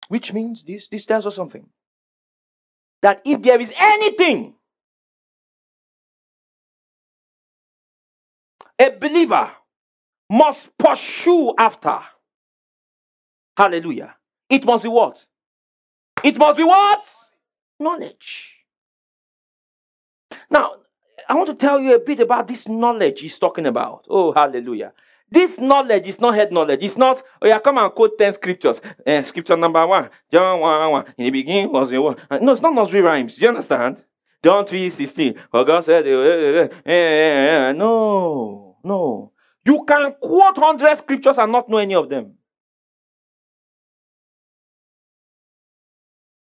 [0.06, 1.66] Which means this, this tells us something.
[3.02, 4.54] That if there is anything
[8.78, 9.50] a believer
[10.30, 11.98] must pursue after,
[13.56, 14.14] Hallelujah.
[14.48, 15.26] It must be what?
[16.22, 17.02] It must be what?
[17.80, 18.52] Knowledge.
[20.48, 20.74] Now,
[21.28, 24.06] I want to tell you a bit about this knowledge he's talking about.
[24.08, 24.92] Oh, hallelujah.
[25.30, 26.82] This knowledge is not head knowledge.
[26.82, 28.80] It's not, oh yeah, come and quote 10 scriptures.
[29.06, 31.04] Uh, scripture number one, John 1 1.
[31.18, 32.18] In the beginning was the word.
[32.30, 33.34] Uh, no, it's not nursery rhymes.
[33.34, 33.98] Do you understand?
[34.42, 35.34] John 3 16.
[35.50, 39.32] For God said, uh, uh, no, no.
[39.66, 42.32] You can quote 100 scriptures and not know any of them.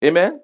[0.03, 0.41] Amen.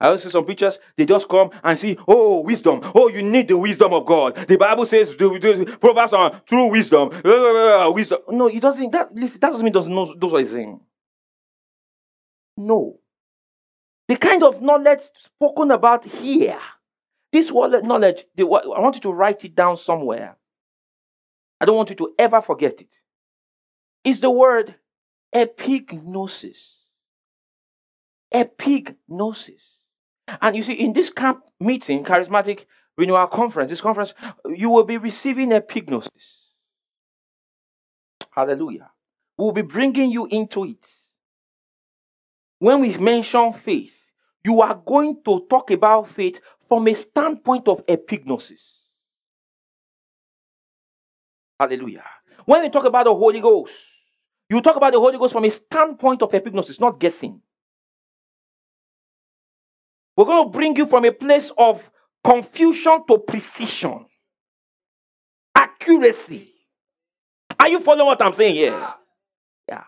[0.00, 2.80] I also see some preachers, they just come and see, oh, wisdom.
[2.94, 4.46] Oh, you need the wisdom of God.
[4.48, 7.10] The Bible says the, the Proverbs are true wisdom.
[7.24, 8.18] Uh, wisdom.
[8.28, 8.92] No, it doesn't.
[8.92, 10.80] That, listen, that doesn't mean doesn't know those are saying.
[12.56, 12.98] No.
[14.06, 15.02] The kind of knowledge
[15.36, 16.58] spoken about here,
[17.32, 20.36] this word knowledge, the, I want you to write it down somewhere.
[21.60, 22.90] I don't want you to ever forget it.
[24.04, 24.76] It's the word
[25.34, 26.78] epignosis
[28.32, 29.77] epignosis.
[30.40, 32.66] And you see, in this camp meeting, charismatic
[32.96, 34.14] renewal conference, this conference,
[34.46, 36.08] you will be receiving a epignosis.
[38.30, 38.90] Hallelujah.
[39.36, 40.86] We'll be bringing you into it.
[42.58, 43.94] When we mention faith,
[44.44, 48.60] you are going to talk about faith from a standpoint of epignosis.
[51.58, 52.04] Hallelujah.
[52.44, 53.72] When we talk about the Holy Ghost,
[54.48, 57.40] you talk about the Holy Ghost from a standpoint of epignosis, not guessing.
[60.18, 61.80] We're going to bring you from a place of
[62.24, 64.04] confusion to precision,
[65.54, 66.52] accuracy.
[67.60, 68.88] Are you following what I'm saying here?
[69.68, 69.84] Yeah.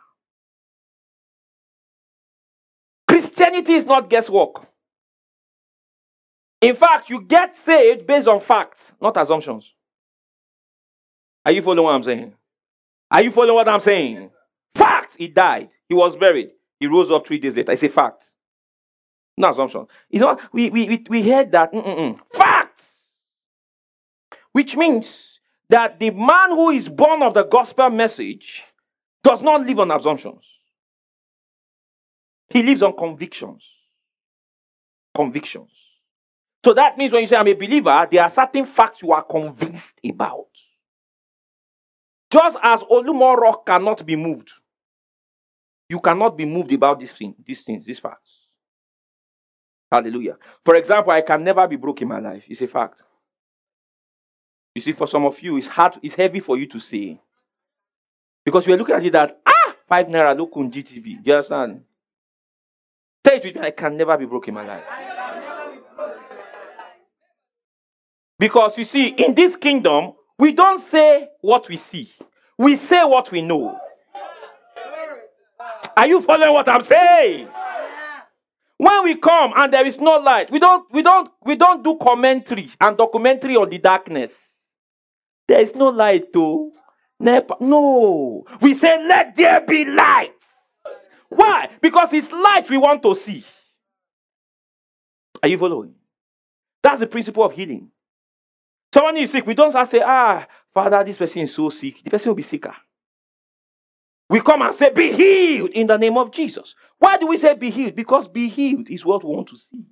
[3.08, 4.68] Christianity is not guesswork.
[6.60, 9.68] In fact, you get saved based on facts, not assumptions.
[11.44, 12.34] Are you following what I'm saying?
[13.10, 14.30] Are you following what I'm saying?
[14.76, 15.16] Fact.
[15.18, 15.70] He died.
[15.88, 16.50] He was buried.
[16.78, 17.72] He rose up three days later.
[17.72, 18.26] It's a fact.
[19.36, 19.86] No assumption.
[20.10, 21.72] You know, we, we, we, we heard that.
[21.72, 22.18] Mm-mm-mm.
[22.34, 22.84] Facts.
[24.52, 28.62] Which means that the man who is born of the gospel message
[29.22, 30.44] does not live on assumptions.
[32.48, 33.64] He lives on convictions.
[35.14, 35.70] Convictions.
[36.64, 39.22] So that means when you say I'm a believer, there are certain facts you are
[39.22, 40.46] convinced about.
[42.30, 44.50] Just as Olumo cannot be moved,
[45.88, 48.39] you cannot be moved about these things, these things, these facts.
[49.90, 50.36] Hallelujah.
[50.64, 52.44] For example, I can never be broke in my life.
[52.48, 53.02] It's a fact.
[54.74, 57.20] You see, for some of you, it's hard, it's heavy for you to say.
[58.44, 61.02] Because you're looking at it that, ah, five naira look on GTB.
[61.02, 61.82] Do you understand?
[63.26, 64.84] Say it with me, I can never be broke in my life.
[68.38, 72.10] Because you see, in this kingdom, we don't say what we see,
[72.56, 73.78] we say what we know.
[75.96, 77.48] Are you following what I'm saying?
[78.80, 81.98] When we come and there is no light, we don't we don't we don't do
[82.00, 84.32] commentary and documentary on the darkness.
[85.46, 86.72] There is no light to
[87.18, 88.44] no.
[88.62, 90.32] We say let there be light.
[91.28, 91.68] Why?
[91.82, 93.44] Because it's light we want to see.
[95.42, 95.94] Are you following?
[96.82, 97.90] That's the principle of healing.
[98.94, 99.46] Someone is sick.
[99.46, 102.02] We don't say, ah, Father, this person is so sick.
[102.02, 102.74] The person will be sicker.
[104.30, 106.76] We come and say, be healed in the name of Jesus.
[107.00, 107.96] Why do we say be healed?
[107.96, 109.84] Because be healed is what we want to see.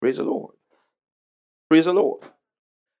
[0.00, 0.56] Praise the Lord.
[1.70, 2.24] Praise the Lord.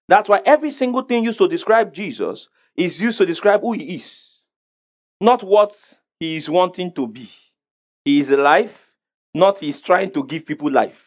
[0.06, 3.96] That's why every single thing used to describe Jesus is used to describe who he
[3.96, 4.04] is,
[5.20, 5.74] not what
[6.20, 7.28] he is wanting to be.
[8.04, 8.76] He is life,
[9.34, 11.02] not he is trying to give people life.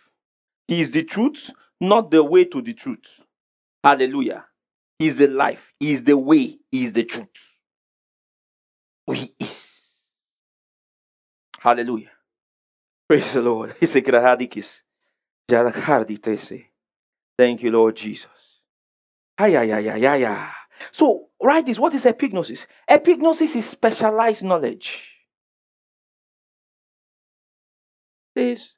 [0.67, 3.05] He is the truth, not the way to the truth.
[3.81, 4.43] Hallelujah.
[4.99, 7.54] He is the life, He is the way, He is the truth.
[9.13, 9.69] He is.
[11.59, 12.11] Hallelujah.
[13.07, 13.75] Praise the Lord.
[17.37, 18.27] Thank you, Lord Jesus.
[19.37, 20.51] Ay, ay, ay, ay, ay.
[20.91, 21.79] So, write this.
[21.79, 22.65] What is epignosis?
[22.89, 25.01] Epignosis is specialized knowledge.
[28.35, 28.73] This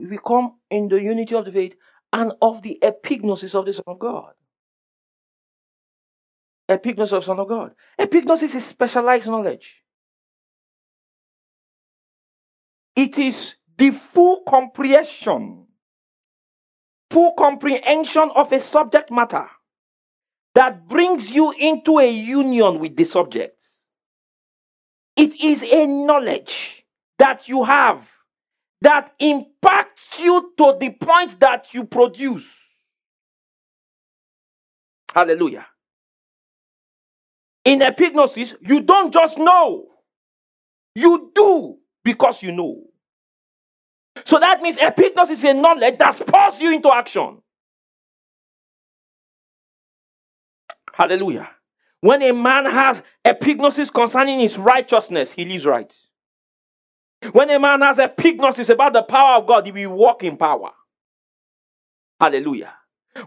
[0.00, 1.74] we come in the unity of the faith
[2.12, 4.32] and of the epignosis of the Son of God.
[6.68, 7.72] Epignosis of Son of God.
[7.98, 9.76] Epignosis is specialized knowledge.
[12.94, 15.66] It is the full comprehension,
[17.10, 19.46] full comprehension of a subject matter
[20.54, 23.56] that brings you into a union with the subject.
[25.16, 26.84] It is a knowledge
[27.18, 28.02] that you have
[28.82, 32.46] that impacts you to the point that you produce.
[35.12, 35.66] Hallelujah.
[37.68, 39.88] In epignosis, you don't just know,
[40.94, 42.84] you do because you know.
[44.24, 47.42] So that means epignosis is a knowledge that spurs you into action.
[50.94, 51.50] Hallelujah.
[52.00, 55.92] When a man has epignosis concerning his righteousness, he lives right.
[57.32, 60.70] When a man has epignosis about the power of God, he will walk in power.
[62.18, 62.72] Hallelujah.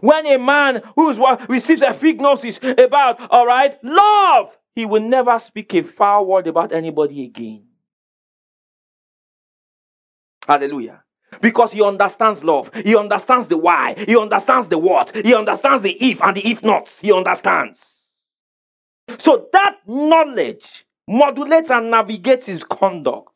[0.00, 1.18] When a man who's
[1.48, 7.24] receives epignosis about, all right, love, he will never speak a foul word about anybody
[7.24, 7.64] again.
[10.46, 11.04] Hallelujah.
[11.40, 12.70] Because he understands love.
[12.74, 13.94] He understands the why.
[14.06, 15.14] He understands the what.
[15.14, 16.88] He understands the if and the if not.
[17.00, 17.82] He understands.
[19.18, 23.31] So that knowledge modulates and navigates his conduct.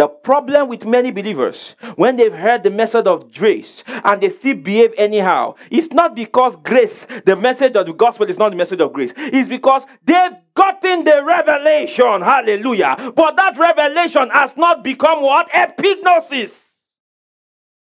[0.00, 4.54] The problem with many believers, when they've heard the message of grace and they still
[4.56, 8.80] behave anyhow, it's not because grace, the message of the gospel is not the message
[8.80, 9.12] of grace.
[9.14, 12.22] It's because they've gotten the revelation.
[12.22, 13.12] Hallelujah.
[13.14, 15.50] But that revelation has not become what?
[15.50, 16.54] Epignosis.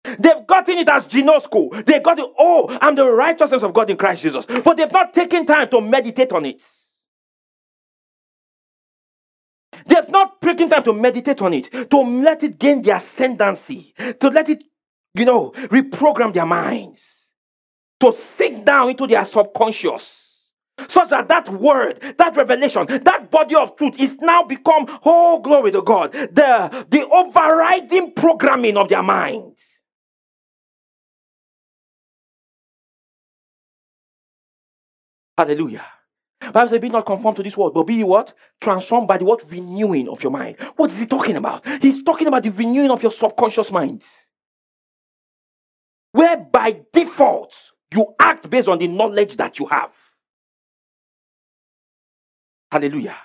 [0.03, 1.85] They've gotten it as ginosko.
[1.85, 4.45] They got it, oh, I'm the righteousness of God in Christ Jesus.
[4.47, 6.63] But they've not taken time to meditate on it.
[10.09, 14.49] Not taken time to meditate on it, to let it gain the ascendancy, to let
[14.49, 14.63] it,
[15.13, 16.99] you know, reprogram their minds,
[18.01, 20.09] to sink down into their subconscious,
[20.89, 25.71] such that that word, that revelation, that body of truth is now become, oh, glory
[25.71, 29.53] to God, the, the overriding programming of their mind.
[35.37, 35.85] Hallelujah.
[36.53, 38.33] Bible says, be not conformed to this world, but be what?
[38.61, 39.49] Transformed by the what?
[39.49, 40.57] Renewing of your mind.
[40.75, 41.65] What is he talking about?
[41.81, 44.03] He's talking about the renewing of your subconscious mind.
[46.11, 47.53] Where by default,
[47.93, 49.91] you act based on the knowledge that you have.
[52.71, 53.17] Hallelujah.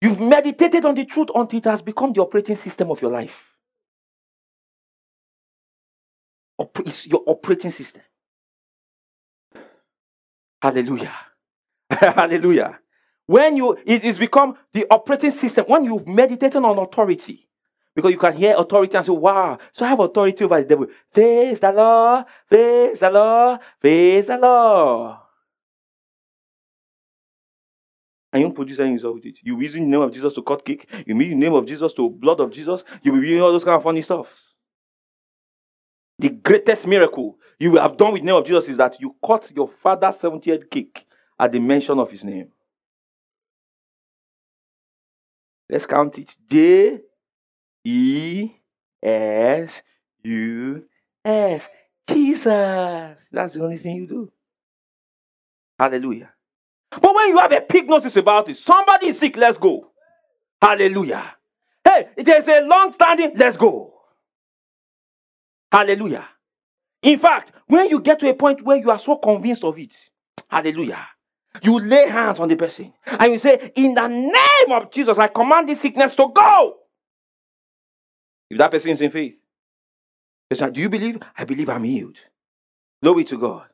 [0.00, 3.34] You've meditated on the truth until it has become the operating system of your life.
[6.86, 8.02] It's your operating system.
[10.60, 11.14] Hallelujah.
[12.16, 12.78] Hallelujah.
[13.26, 17.46] When you it is become the operating system, when you've meditated on authority,
[17.94, 20.86] because you can hear authority and say, Wow, so I have authority over the devil.
[21.12, 25.16] Praise the Lord, praise the Lord, praise the Lord.
[28.32, 29.38] And you produce any result with it.
[29.42, 31.92] You using the name of Jesus to cut cake, you use the name of Jesus
[31.94, 34.28] to blood of Jesus, you be doing all those kind of funny stuff.
[36.18, 39.50] The greatest miracle you have done with the name of Jesus is that you cut
[39.54, 41.04] your father's 70th cake
[41.40, 42.48] at the mention of his name.
[45.70, 46.36] Let's count it.
[46.50, 47.00] J
[47.84, 48.50] E
[49.02, 49.70] S
[50.22, 50.84] U
[51.24, 51.62] S.
[52.08, 53.16] Jesus.
[53.32, 54.32] That's the only thing you do.
[55.78, 56.30] Hallelujah.
[56.90, 59.92] But when you have epignosis about it, somebody is sick, let's go.
[60.60, 61.36] Hallelujah.
[61.84, 63.94] Hey, there's a long standing, let's go.
[65.72, 66.26] Hallelujah.
[67.02, 69.96] In fact, when you get to a point where you are so convinced of it,
[70.48, 71.06] hallelujah,
[71.62, 75.28] you lay hands on the person and you say, In the name of Jesus, I
[75.28, 76.76] command this sickness to go.
[78.48, 79.34] If that person is in faith,
[80.48, 81.18] they say, Do you believe?
[81.36, 82.16] I believe I'm healed.
[83.02, 83.66] Glory to God.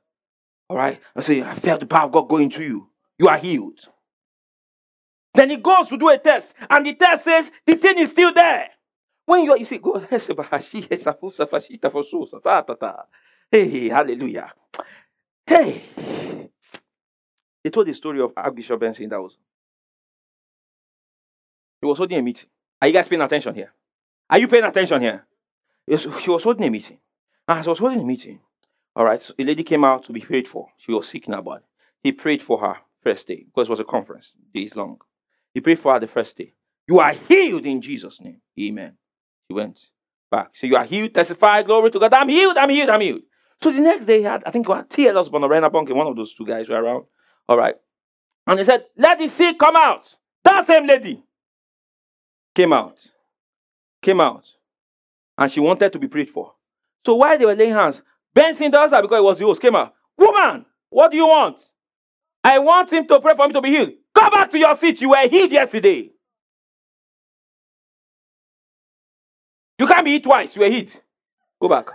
[0.68, 1.00] All right.
[1.14, 2.88] I say, I felt the power of God going to you.
[3.18, 3.78] You are healed.
[5.34, 8.32] Then he goes to do a test, and the test says the thing is still
[8.32, 8.68] there.
[9.26, 10.06] When you, are, you say, God,
[13.50, 14.52] hey, hallelujah.
[15.46, 15.84] Hey,
[17.66, 19.36] they told the story of Archbishop Benson that was.
[21.80, 22.46] He was holding a meeting.
[22.80, 23.72] Are you guys paying attention here?
[24.30, 25.26] Are you paying attention here?
[25.98, 26.98] She was holding a meeting.
[27.48, 28.38] And as she was holding a meeting,
[28.94, 30.68] all right, so a lady came out to be prayed for.
[30.76, 31.64] She was sick in her body.
[32.04, 34.98] He prayed for her first day because it was a conference, days long.
[35.52, 36.54] He prayed for her the first day.
[36.86, 38.42] You are healed in Jesus' name.
[38.60, 38.96] Amen.
[39.48, 39.80] She went
[40.30, 40.50] back.
[40.54, 42.14] So you are healed, testify, glory to God.
[42.14, 43.22] I'm healed, I'm healed, I'm healed.
[43.60, 45.18] So the next day, I think, T.L.
[45.18, 47.06] Osborn or Reinhard Bonnke, one of those two guys were around.
[47.48, 47.76] All right.
[48.46, 50.02] And he said, Let the sick come out.
[50.44, 51.22] That same lady
[52.54, 52.96] came out.
[54.02, 54.44] Came out.
[55.38, 56.52] And she wanted to be prayed for.
[57.04, 58.00] So while they were laying hands,
[58.34, 59.94] Benson does that because it was the host, came out.
[60.18, 61.62] Woman, what do you want?
[62.42, 63.90] I want him to pray for me to be healed.
[64.14, 65.00] Go back to your seat.
[65.00, 66.10] You were healed yesterday.
[69.78, 70.54] You can't be hit twice.
[70.54, 71.00] You were hit.
[71.60, 71.88] Go back.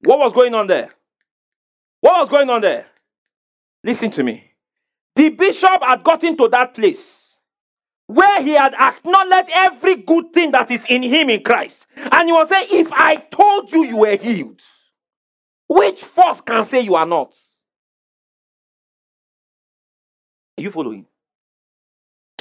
[0.00, 0.90] What was going on there?
[2.00, 2.86] What was going on there?
[3.84, 4.50] Listen to me.
[5.14, 6.98] The bishop had gotten to that place
[8.06, 11.86] where he had acknowledged every good thing that is in him in Christ.
[11.96, 14.60] And he was saying, If I told you you were healed,
[15.68, 17.34] which force can say you are not?
[20.58, 21.06] Are you following?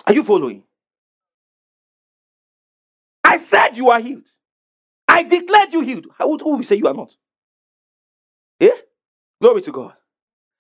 [0.08, 0.64] Are you following?
[3.24, 4.30] I said you are healed.
[5.08, 6.06] I declared you healed.
[6.20, 7.14] Who will say you are not?
[8.62, 8.70] Eh?
[9.42, 9.94] Glory to God.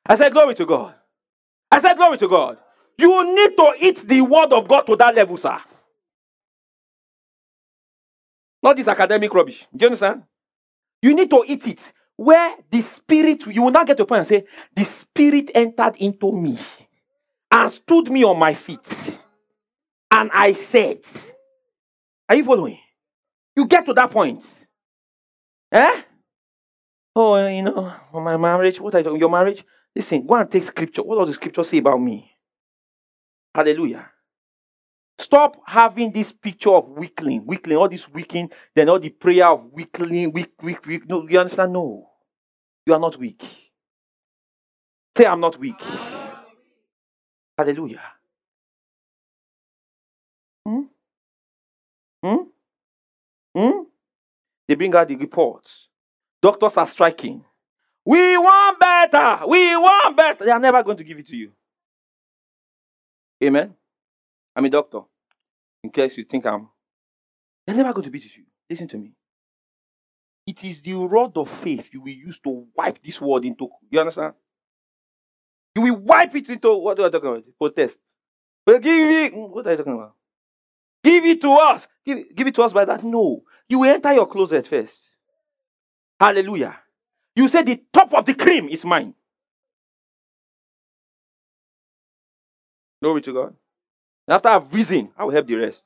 [0.05, 0.95] I said, Glory to God.
[1.71, 2.57] I said, Glory to God.
[2.97, 5.59] You need to eat the word of God to that level, sir.
[8.61, 9.65] Not this academic rubbish.
[9.75, 10.23] Do you understand?
[11.01, 11.81] You need to eat it
[12.15, 14.45] where the spirit, you will not get to a point and say,
[14.75, 16.59] The spirit entered into me
[17.51, 18.85] and stood me on my feet.
[20.11, 20.99] And I said,
[22.29, 22.79] Are you following?
[23.55, 24.43] You get to that point.
[25.71, 26.01] Eh?
[27.15, 29.63] Oh, you know, my marriage, what are you talking Your marriage?
[29.95, 31.03] Listen, go and take scripture.
[31.03, 32.31] What does the scripture say about me?
[33.53, 34.09] Hallelujah.
[35.19, 39.71] Stop having this picture of weakling, weakling, all this weakening, then all the prayer of
[39.71, 41.07] weakling, weak, weak, weak.
[41.07, 41.73] No, you understand?
[41.73, 42.09] No.
[42.85, 43.41] You are not weak.
[45.15, 45.79] Say, I'm not weak.
[47.57, 48.01] Hallelujah.
[50.65, 50.81] Hmm?
[52.23, 52.35] Hmm?
[53.55, 53.79] Hmm?
[54.67, 55.69] They bring out the reports.
[56.41, 57.45] Doctors are striking.
[58.05, 59.47] We want better.
[59.47, 60.45] We want better.
[60.45, 61.51] They are never going to give it to you.
[63.43, 63.73] Amen.
[64.55, 65.01] I'm a doctor.
[65.83, 66.69] In case you think I'm.
[67.65, 68.43] They're never going to beat you.
[68.69, 69.13] Listen to me.
[70.45, 73.69] It is the rod of faith you will use to wipe this world into.
[73.89, 74.33] You understand?
[75.75, 77.43] You will wipe it into what are you talking about?
[77.57, 77.97] Protest.
[78.65, 79.33] But give it.
[79.33, 80.15] Mm, what are you talking about?
[81.03, 81.87] Give it to us.
[82.05, 83.03] Give, give it to us by that.
[83.03, 83.43] No.
[83.69, 84.97] You will enter your closet first.
[86.19, 86.77] Hallelujah.
[87.35, 89.13] You say the top of the cream is mine.
[93.01, 93.55] Glory to God.
[94.27, 95.83] And after I've risen, I will help the rest.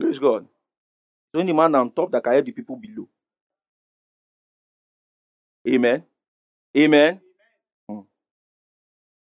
[0.00, 0.42] Praise God.
[0.44, 3.08] It's only man on top that can help the people below.
[5.68, 6.04] Amen.
[6.76, 7.20] Amen.
[7.90, 8.06] Amen.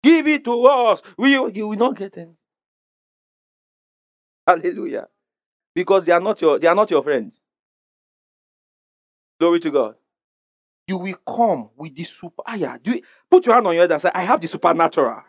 [0.03, 1.01] Give it to us.
[1.17, 2.37] We, you will not get anything.
[4.47, 5.07] Hallelujah.
[5.75, 7.35] Because they are not your they are not your friends.
[9.39, 9.95] Glory to God.
[10.87, 12.43] You will come with the super.
[12.45, 12.77] Ah, yeah.
[12.81, 15.21] Do you, put your hand on your head and say, I have the supernatural.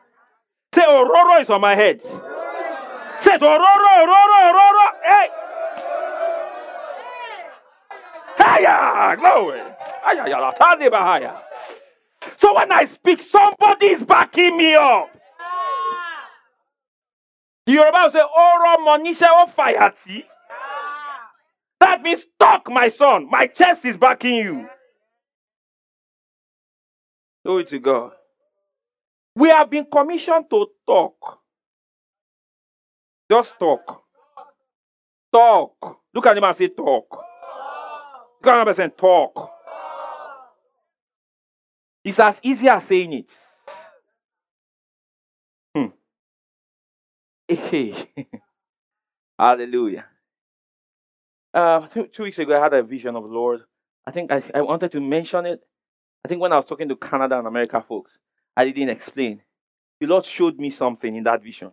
[0.75, 2.03] Say, Aurora is on my head.
[2.03, 4.93] Say, Aurora, Aurora, Aurora.
[5.03, 5.29] Hey.
[8.39, 9.63] Hiya, glory.
[12.39, 15.11] So when I speak, somebody is backing me up.
[17.67, 20.25] The Yoruba will say, Oro monisha o fayati.
[21.81, 23.29] That means talk, my son.
[23.31, 24.69] My chest is backing you.
[27.45, 28.13] Glory to God.
[29.37, 31.41] We have been commissioned to talk.
[33.31, 34.03] Just talk.
[35.33, 35.99] Talk.
[36.15, 37.07] Look at him and say, talk.
[38.43, 39.51] Look at and say, talk.
[42.05, 43.31] It's as easy as saying it.
[49.39, 50.07] Hallelujah.
[51.53, 53.61] Uh, two, two, weeks ago, I had a vision of the Lord.
[54.07, 55.61] I think I, I wanted to mention it.
[56.25, 58.13] I think when I was talking to Canada and America folks,
[58.57, 59.43] I didn't explain.
[60.01, 61.73] The Lord showed me something in that vision.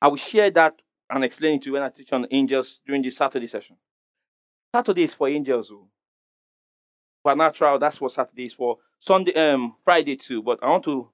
[0.00, 3.02] I will share that and explain it to you when I teach on angels during
[3.02, 3.76] the Saturday session.
[4.74, 5.70] Saturday is for angels.
[5.70, 7.34] Oh.
[7.34, 8.78] natural, that's what Saturday is for.
[8.98, 10.42] Sunday, um, Friday too.
[10.42, 11.10] But I want to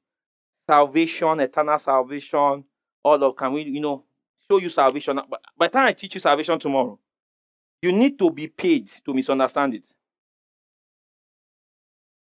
[0.68, 2.64] salvation, eternal salvation,
[3.02, 4.04] all of can we, you know,
[4.50, 5.20] show you salvation.
[5.28, 6.98] But by the time I teach you salvation tomorrow,
[7.82, 9.88] you need to be paid to misunderstand it.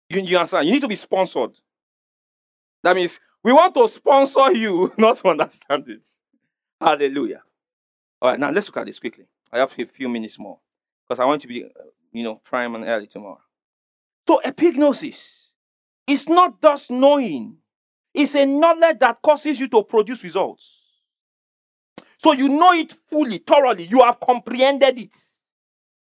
[0.08, 0.66] You, you understand?
[0.66, 1.58] You need to be sponsored.
[2.82, 6.06] That means we want to sponsor you, not to understand it.
[6.80, 7.42] Hallelujah.
[8.20, 9.24] All right, now let's look at this quickly.
[9.52, 10.58] I have a few minutes more
[11.08, 11.68] because I want to be, uh,
[12.12, 13.40] you know, prime and early tomorrow.
[14.26, 15.18] So, epignosis
[16.06, 17.56] is not just knowing,
[18.18, 20.68] it's a knowledge that causes you to produce results.
[22.22, 23.84] So you know it fully, thoroughly.
[23.84, 25.10] You have comprehended it.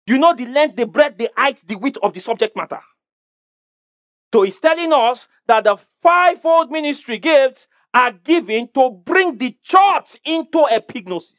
[0.07, 2.81] You know the length, the breadth, the height, the width of the subject matter.
[4.35, 10.17] So he's telling us that the fivefold ministry gifts are given to bring the church
[10.25, 11.35] into epignosis.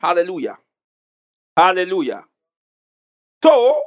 [0.00, 0.58] Hallelujah.
[1.56, 2.24] Hallelujah.
[3.42, 3.82] So,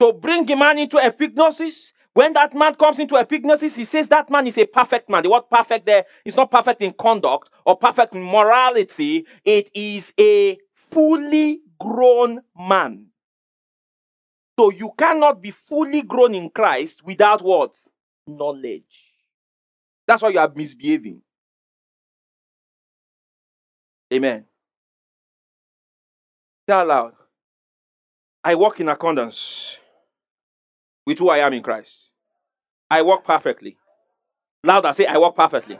[0.00, 1.74] to bring a man into epignosis,
[2.14, 5.22] when that man comes into epignosis, he says that man is a perfect man.
[5.22, 9.26] The word perfect there is not perfect in conduct or perfect in morality.
[9.44, 10.58] It is a
[10.90, 13.06] fully grown man.
[14.58, 17.76] So you cannot be fully grown in Christ without what?
[18.26, 18.84] Knowledge.
[20.06, 21.22] That's why you are misbehaving.
[24.12, 24.44] Amen.
[26.68, 27.14] Say aloud.
[28.44, 29.78] I walk in accordance
[31.06, 31.92] with who I am in Christ.
[32.90, 33.76] I walk perfectly.
[34.64, 35.78] Louder, say, I walk perfectly.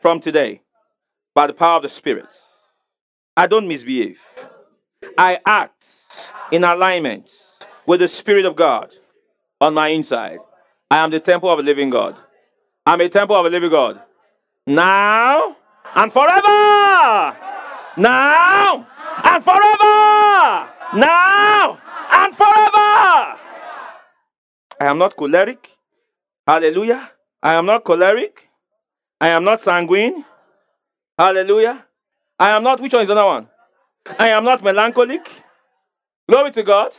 [0.00, 0.60] From today,
[1.34, 2.28] by the power of the Spirit.
[3.36, 4.18] I don't misbehave.
[5.18, 5.82] I act
[6.52, 7.28] in alignment
[7.86, 8.90] with the Spirit of God
[9.60, 10.38] on my inside.
[10.90, 12.16] I am the temple of a living God.
[12.84, 14.00] I'm a temple of a living God.
[14.66, 15.56] Now
[15.94, 17.36] and forever.
[17.96, 18.86] Now
[19.24, 20.70] and forever.
[20.94, 21.78] Now.
[24.80, 25.70] I am not choleric.
[26.46, 27.10] Hallelujah.
[27.42, 28.48] I am not choleric.
[29.20, 30.24] I am not sanguine.
[31.18, 31.84] Hallelujah.
[32.38, 33.48] I am not, which one is the other one?
[34.18, 35.28] I am not melancholic.
[36.28, 36.92] Glory to God.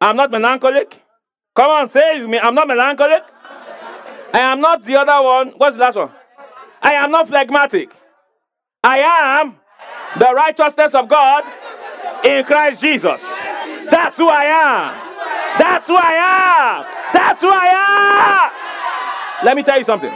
[0.00, 0.96] I'm not melancholic.
[1.54, 2.38] Come on, say me.
[2.38, 3.22] I'm not melancholic.
[4.32, 5.52] I am not the other one.
[5.56, 6.10] What's the last one?
[6.82, 7.90] I am not phlegmatic.
[8.82, 8.98] I
[9.40, 9.56] am
[10.18, 11.44] the righteousness of God
[12.24, 13.20] in Christ Jesus.
[13.90, 15.58] That's who I am.
[15.58, 16.97] That's who I am.
[17.12, 18.50] That's who I
[19.40, 19.46] am.
[19.46, 20.12] Let me tell you something.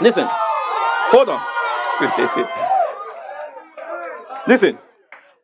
[0.00, 0.26] Listen.
[0.28, 1.42] Hold on.
[4.48, 4.78] Listen.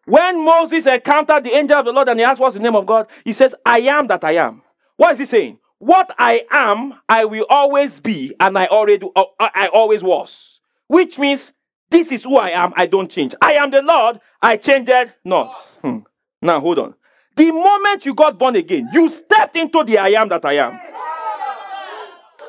[0.06, 2.86] When Moses encountered the angel of the Lord and he asked, What's the name of
[2.86, 3.06] God?
[3.24, 4.62] He says, I am that I am.
[4.96, 5.58] What is he saying?
[5.78, 10.60] What I am, I will always be, and I already uh, I always was.
[10.86, 11.50] Which means
[11.90, 13.34] this is who I am, I don't change.
[13.42, 14.90] I am the Lord, I changed
[15.24, 15.54] not.
[15.82, 15.98] Hmm.
[16.40, 16.94] Now hold on.
[17.36, 20.78] The moment you got born again, you stepped into the I am that I am.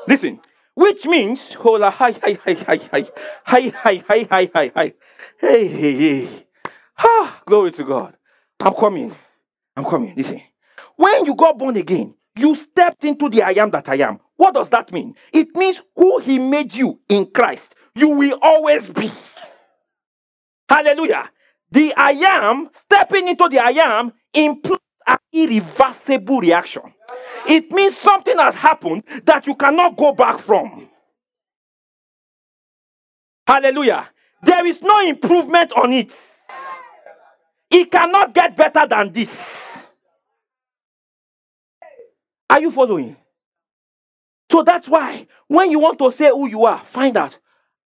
[0.08, 0.40] Listen,
[0.76, 3.12] which means, hola, hi, hi, hi, hi, hi,
[3.46, 4.94] hi, hi, hi, hi, hi, hi,
[5.40, 6.48] hey, hey, hey.
[6.98, 8.16] Ah, glory to God.
[8.60, 9.16] I'm coming.
[9.78, 10.14] I'm coming.
[10.16, 10.42] Listen.
[10.98, 14.20] when you got born again, you stepped into the I am that I am.
[14.38, 15.16] What does that mean?
[15.32, 19.12] It means who he made you in Christ, you will always be.
[20.70, 21.30] Hallelujah.
[21.72, 26.84] The I am, stepping into the I am, implies an irreversible reaction.
[27.48, 30.90] It means something has happened that you cannot go back from.
[33.46, 34.10] Hallelujah.
[34.42, 36.12] There is no improvement on it.
[37.70, 39.30] It cannot get better than this.
[42.50, 43.16] Are you following?
[44.52, 47.38] So that's why when you want to say who you are, find out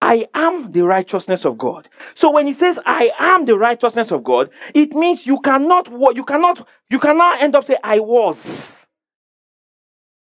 [0.05, 1.88] I am the righteousness of God.
[2.14, 6.24] So when he says I am the righteousness of God, it means you cannot you
[6.24, 8.38] cannot you cannot end up saying I was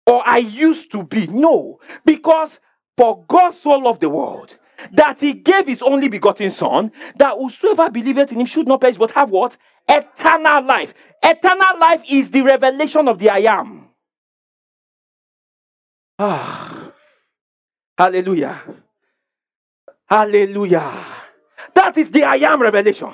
[0.07, 1.27] or I used to be.
[1.29, 2.59] No, because
[2.97, 4.57] for God so loved the world
[4.93, 8.97] that he gave his only begotten son that whosoever believeth in him should not perish
[8.97, 9.57] but have what?
[9.89, 10.95] Eternal life.
[11.23, 13.89] Eternal life is the revelation of the I am.
[16.19, 16.93] Ah.
[17.99, 18.63] Hallelujah.
[20.09, 21.05] Hallelujah.
[21.75, 23.13] That is the I am revelation.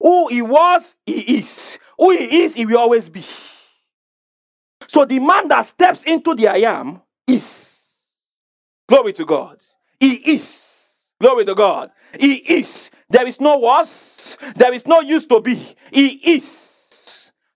[0.00, 1.78] Who he was, he is.
[1.98, 3.26] Who he is, he will always be.
[4.88, 7.46] So the man that steps into the I am is.
[8.88, 9.58] Glory to God.
[10.00, 10.48] He is.
[11.20, 11.90] Glory to God.
[12.18, 12.90] He is.
[13.10, 14.36] There is no was.
[14.56, 15.76] There is no used to be.
[15.92, 16.44] He is.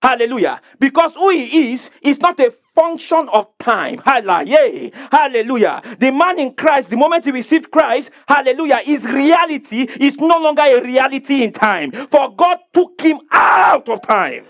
[0.01, 0.61] Hallelujah.
[0.79, 3.99] Because who he is is not a function of time.
[4.05, 4.91] Hallelujah.
[5.11, 5.97] Hallelujah.
[5.99, 10.63] The man in Christ, the moment he received Christ, hallelujah, his reality is no longer
[10.63, 11.91] a reality in time.
[11.91, 14.45] For God took him out of time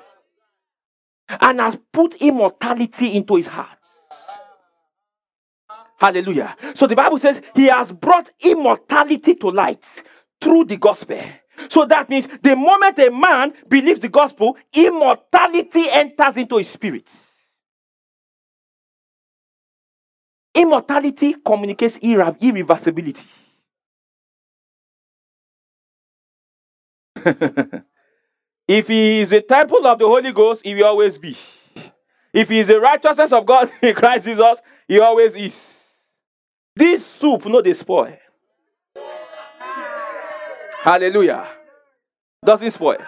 [1.29, 3.77] and has put immortality into his heart.
[5.97, 6.55] Hallelujah.
[6.75, 9.83] So the Bible says he has brought immortality to light
[10.41, 11.21] through the gospel.
[11.69, 17.07] So that means the moment a man believes the gospel, immortality enters into his spirit.
[20.61, 23.25] Immortality communicates irre- irreversibility.
[28.67, 31.35] if he is a temple of the Holy Ghost, he will always be.
[32.31, 35.55] If he is the righteousness of God in Christ Jesus, he always is.
[36.75, 38.15] This soup, no, they spoil.
[40.83, 41.47] Hallelujah.
[42.45, 43.01] Doesn't spoil.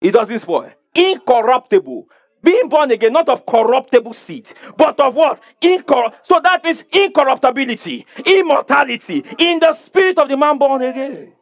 [0.00, 0.70] It doesn't spoil.
[0.94, 2.06] Incorruptible.
[2.44, 5.40] Being born again, not of corruptible seed, but of what?
[5.62, 11.32] Incor- so that means incorruptibility, immortality in the spirit of the man born again.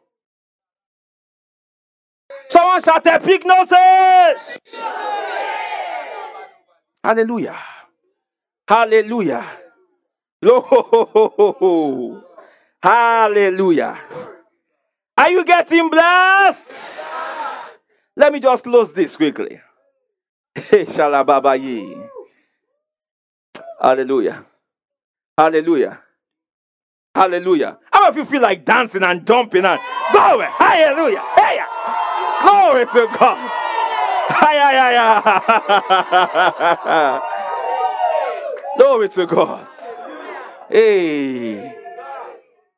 [2.49, 4.39] Someone shout epignosis.
[7.03, 7.59] Hallelujah.
[8.67, 9.57] Hallelujah.
[12.81, 13.99] Hallelujah.
[15.17, 16.63] Are you getting blessed?
[18.15, 19.59] Let me just close this quickly.
[23.81, 24.45] Hallelujah.
[25.37, 25.99] Hallelujah.
[27.15, 27.77] Hallelujah.
[27.91, 29.79] How of you feel like dancing and jumping and
[30.11, 30.47] glory?
[30.59, 31.21] Hallelujah.
[31.37, 31.59] Hey,
[32.41, 33.51] glory to God.
[34.29, 37.21] Ay, ay, ay,
[38.77, 39.67] Glory to God.
[40.69, 41.82] Hey.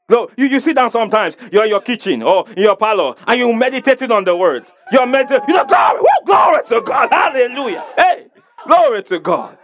[0.08, 3.40] No, you, you sit down sometimes, you're in your kitchen or in your parlor, and
[3.40, 4.66] you're meditating on the word.
[4.92, 7.84] You're meditating, you know, glory, woo, glory to God, hallelujah.
[7.98, 8.28] Hey,
[8.68, 9.58] glory to God,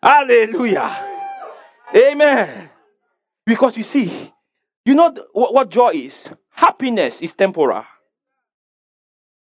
[0.00, 1.04] hallelujah,
[1.96, 2.70] amen.
[3.44, 4.32] Because you see,
[4.84, 6.14] you know what, what joy is?
[6.50, 7.84] Happiness is temporal,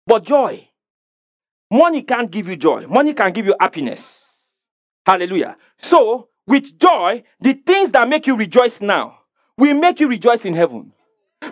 [0.06, 0.68] but joy,
[1.72, 4.22] money can't give you joy, money can give you happiness,
[5.04, 5.56] hallelujah.
[5.82, 9.19] So, with joy, the things that make you rejoice now
[9.68, 10.92] will make you rejoice in heaven.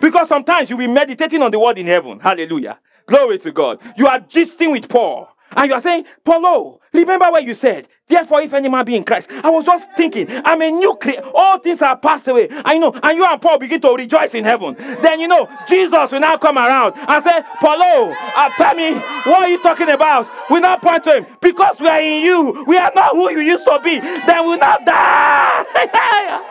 [0.01, 2.19] Because sometimes you'll be meditating on the word in heaven.
[2.19, 2.79] Hallelujah.
[3.07, 3.79] Glory to God.
[3.97, 5.29] You are gisting with Paul.
[5.55, 7.87] And you are saying, Paulo, remember what you said.
[8.07, 11.23] Therefore, if any man be in Christ, I was just thinking, I'm a new creature.
[11.33, 12.49] All things are passed away.
[12.51, 12.91] I know.
[12.91, 14.75] And you and Paul begin to rejoice in heaven.
[14.77, 19.49] Then you know, Jesus will now come around and say, Paulo, uh, me, what are
[19.49, 20.29] you talking about?
[20.51, 21.25] We now point to him.
[21.41, 22.63] Because we are in you.
[22.67, 23.99] We are not who you used to be.
[23.99, 26.45] Then we not die.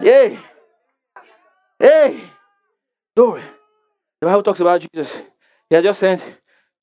[0.00, 0.38] Hey.
[1.78, 2.30] Hey.
[3.16, 3.42] Glory.
[4.20, 5.12] The Bible talks about Jesus.
[5.68, 6.22] He had just sent,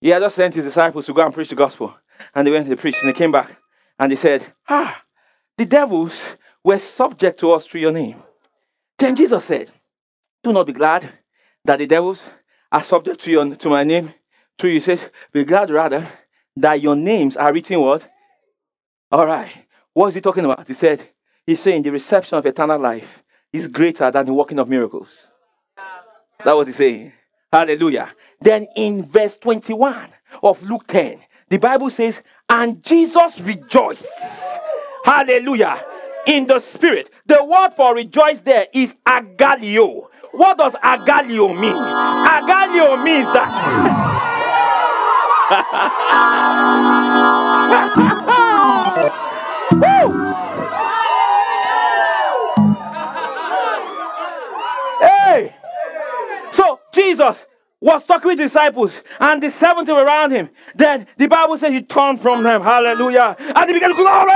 [0.01, 1.95] he had just sent his disciples to go and preach the gospel.
[2.33, 3.57] And they went they preached and they came back.
[3.99, 5.01] And they said, Ah,
[5.57, 6.13] the devils
[6.63, 8.21] were subject to us through your name.
[8.99, 9.71] Then Jesus said,
[10.43, 11.09] Do not be glad
[11.65, 12.21] that the devils
[12.71, 14.13] are subject to your to my name.
[14.57, 14.99] Through you says,
[15.33, 16.09] be glad rather
[16.57, 18.07] that your names are written what?
[19.11, 19.51] All right.
[19.93, 20.67] What is he talking about?
[20.67, 21.09] He said,
[21.45, 23.07] He's saying the reception of eternal life
[23.53, 25.07] is greater than the working of miracles.
[26.43, 27.13] That was he saying.
[27.53, 28.11] Hallelujah.
[28.41, 30.09] Then in verse 21
[30.43, 31.19] of Luke 10,
[31.49, 32.19] the Bible says,
[32.49, 34.05] and Jesus rejoiced.
[35.03, 35.83] Hallelujah.
[36.25, 37.11] In the spirit.
[37.27, 40.07] The word for rejoice there is agalio.
[40.31, 41.73] What does agalio mean?
[41.73, 44.11] Agalio means that.
[57.05, 57.37] Jesus
[57.79, 60.49] was talking with disciples, and the 70 were around him.
[60.73, 62.63] Then the Bible says he turned from them.
[62.63, 63.35] Hallelujah.
[63.37, 64.31] And he began glory.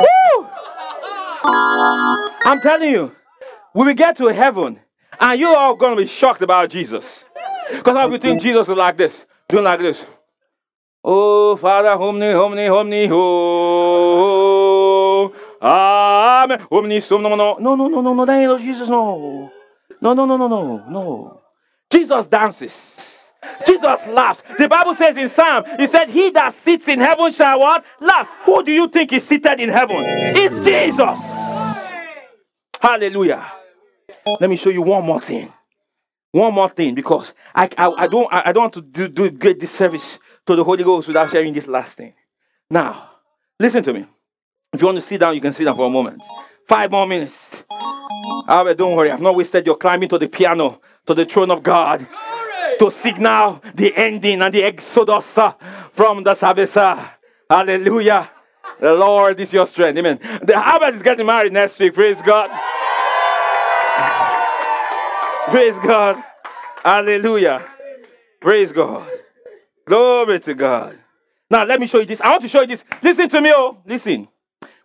[0.00, 0.48] Woo!
[2.48, 3.12] I'm telling you,
[3.74, 4.80] we will get to heaven,
[5.20, 7.04] and you're all going to be shocked about Jesus.
[7.70, 9.14] Because if you think Jesus is like this,
[9.48, 10.02] doing like this.
[11.04, 13.14] Oh, Father, homni, homni, homni, ho.
[13.14, 13.95] Oh.
[15.60, 16.66] Amen.
[16.70, 19.50] Omni sum no no no no no no no that Jesus no.
[20.00, 21.40] No no no no no no.
[21.90, 22.72] Jesus dances.
[23.66, 24.42] Jesus laughs.
[24.58, 27.84] The Bible says in Psalm, He said, He that sits in heaven shall what?
[28.00, 28.28] Laugh.
[28.44, 29.98] Who do you think is seated in heaven?
[30.04, 31.20] It's Jesus.
[32.80, 33.52] Hallelujah.
[34.40, 35.52] Let me show you one more thing.
[36.32, 39.30] One more thing, because I, I, I don't I, I don't want to do, do
[39.30, 42.12] great disservice to the Holy Ghost without sharing this last thing.
[42.68, 43.10] Now,
[43.58, 44.06] listen to me.
[44.76, 46.20] If you want to sit down, you can sit down for a moment.
[46.68, 47.32] Five more minutes.
[48.46, 51.62] However, don't worry, I've not wasted your climbing to the piano, to the throne of
[51.62, 52.06] God,
[52.78, 55.54] to signal the ending and the exodus uh,
[55.94, 56.76] from the service.
[56.76, 57.08] uh.
[57.48, 58.28] Hallelujah.
[58.78, 59.96] The Lord is your strength.
[59.96, 60.18] Amen.
[60.42, 61.94] The Harvard is getting married next week.
[61.94, 62.50] Praise God.
[65.52, 66.22] Praise God.
[66.84, 67.66] Hallelujah.
[68.42, 69.08] Praise God.
[69.86, 70.98] Glory to God.
[71.50, 72.20] Now, let me show you this.
[72.20, 72.84] I want to show you this.
[73.02, 73.78] Listen to me, oh.
[73.86, 74.28] Listen.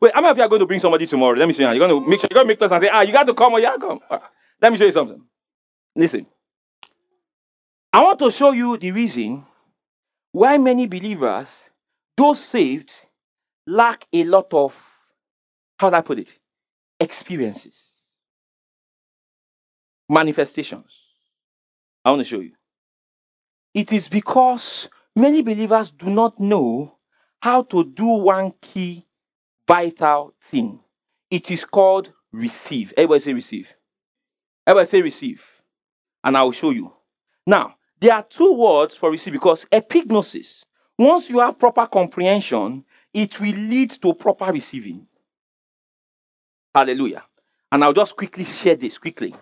[0.02, 1.38] Wait, how many of you are going to bring somebody tomorrow?
[1.38, 1.62] Let me see.
[1.62, 3.26] You're going to make sure you're going to make us and say, ah, you got
[3.26, 4.00] to come or you come.
[4.10, 4.30] Ah,
[4.60, 5.22] let me show you something.
[5.96, 6.26] Listen.
[7.94, 9.46] I want to show you the reason
[10.32, 11.50] why many believers,
[12.18, 12.90] those saved,
[13.68, 14.74] lack a lot of,
[15.78, 16.32] how do I put it?
[17.00, 17.76] Experiences,
[20.10, 20.92] manifestations.
[22.04, 22.54] I want to show you.
[23.74, 26.98] It is because many believers do not know
[27.42, 29.06] how to do one key
[29.72, 30.80] vital thing.
[31.30, 32.94] It is called receive.
[32.98, 33.68] Everybody say receive.
[34.68, 35.42] Everybody say receive.
[36.26, 36.92] And I will show you.
[37.48, 40.64] Now, there are two words for receive because epignosis,
[41.00, 45.08] once you have proper comprehension, it will lead to proper receiving.
[46.76, 47.24] Hallelujah.
[47.72, 49.34] And I'll just quickly share this quickly.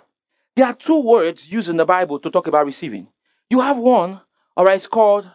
[0.55, 3.07] There are two words used in the Bible to talk about receiving.
[3.49, 4.21] You have one,
[4.55, 5.27] right, it's called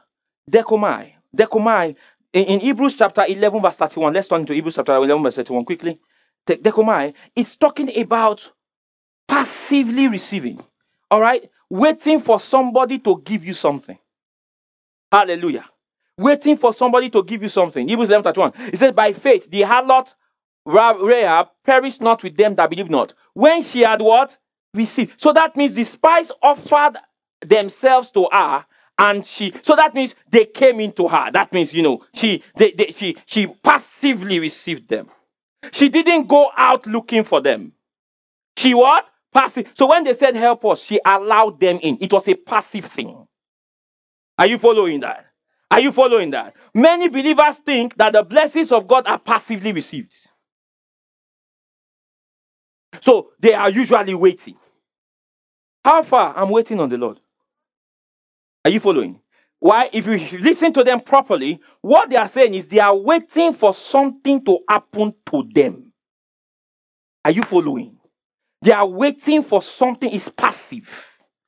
[0.49, 1.15] dekomai.
[1.37, 1.97] Dekomai
[2.35, 5.65] in, in Hebrews chapter 11, verse 31, let's turn to Hebrews chapter 11, verse 31
[5.65, 6.01] quickly.
[6.47, 8.51] Dekomai, it's talking about
[9.27, 10.63] passively receiving.
[11.11, 11.49] All right?
[11.71, 13.97] Waiting for somebody to give you something.
[15.11, 15.65] Hallelujah.
[16.19, 17.89] Waiting for somebody to give you something.
[17.89, 18.53] Hebrews 11, 31.
[18.73, 20.09] It says, By faith, the harlot
[20.67, 23.15] Rahab perished not with them that believe not.
[23.33, 24.37] When she had what?
[24.75, 25.21] Received.
[25.21, 26.99] So that means the spies offered
[27.47, 28.65] themselves to her
[28.99, 31.31] and she so that means they came into her.
[31.33, 35.09] That means you know she they, they, she she passively received them.
[35.73, 37.73] She didn't go out looking for them.
[38.57, 39.07] She what?
[39.33, 39.67] Passive.
[39.75, 41.99] So when they said help us she allowed them in.
[42.01, 43.27] It was a passive thing.
[44.39, 45.27] Are you following that?
[45.71, 46.55] Are you following that?
[46.75, 50.13] Many believers think that the blessings of god are passively received.
[53.03, 54.57] So they are usually waiting.
[55.85, 56.37] How far?
[56.37, 57.21] I'm waiting on the lord
[58.65, 59.21] are you following?
[59.59, 59.89] Why?
[59.93, 63.75] If you listen to them properly, what they are saying is they are waiting for
[63.75, 65.93] something to happen to them.
[67.25, 67.97] Are you following?
[68.61, 70.89] They are waiting for something, it's passive.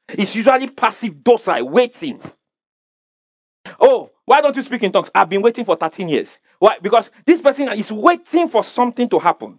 [0.08, 2.20] It's usually passive, docile, waiting.
[3.80, 5.10] Oh, why don't you speak in tongues?
[5.14, 6.28] I've been waiting for 13 years.
[6.58, 6.78] Why?
[6.80, 9.58] Because this person is waiting for something to happen.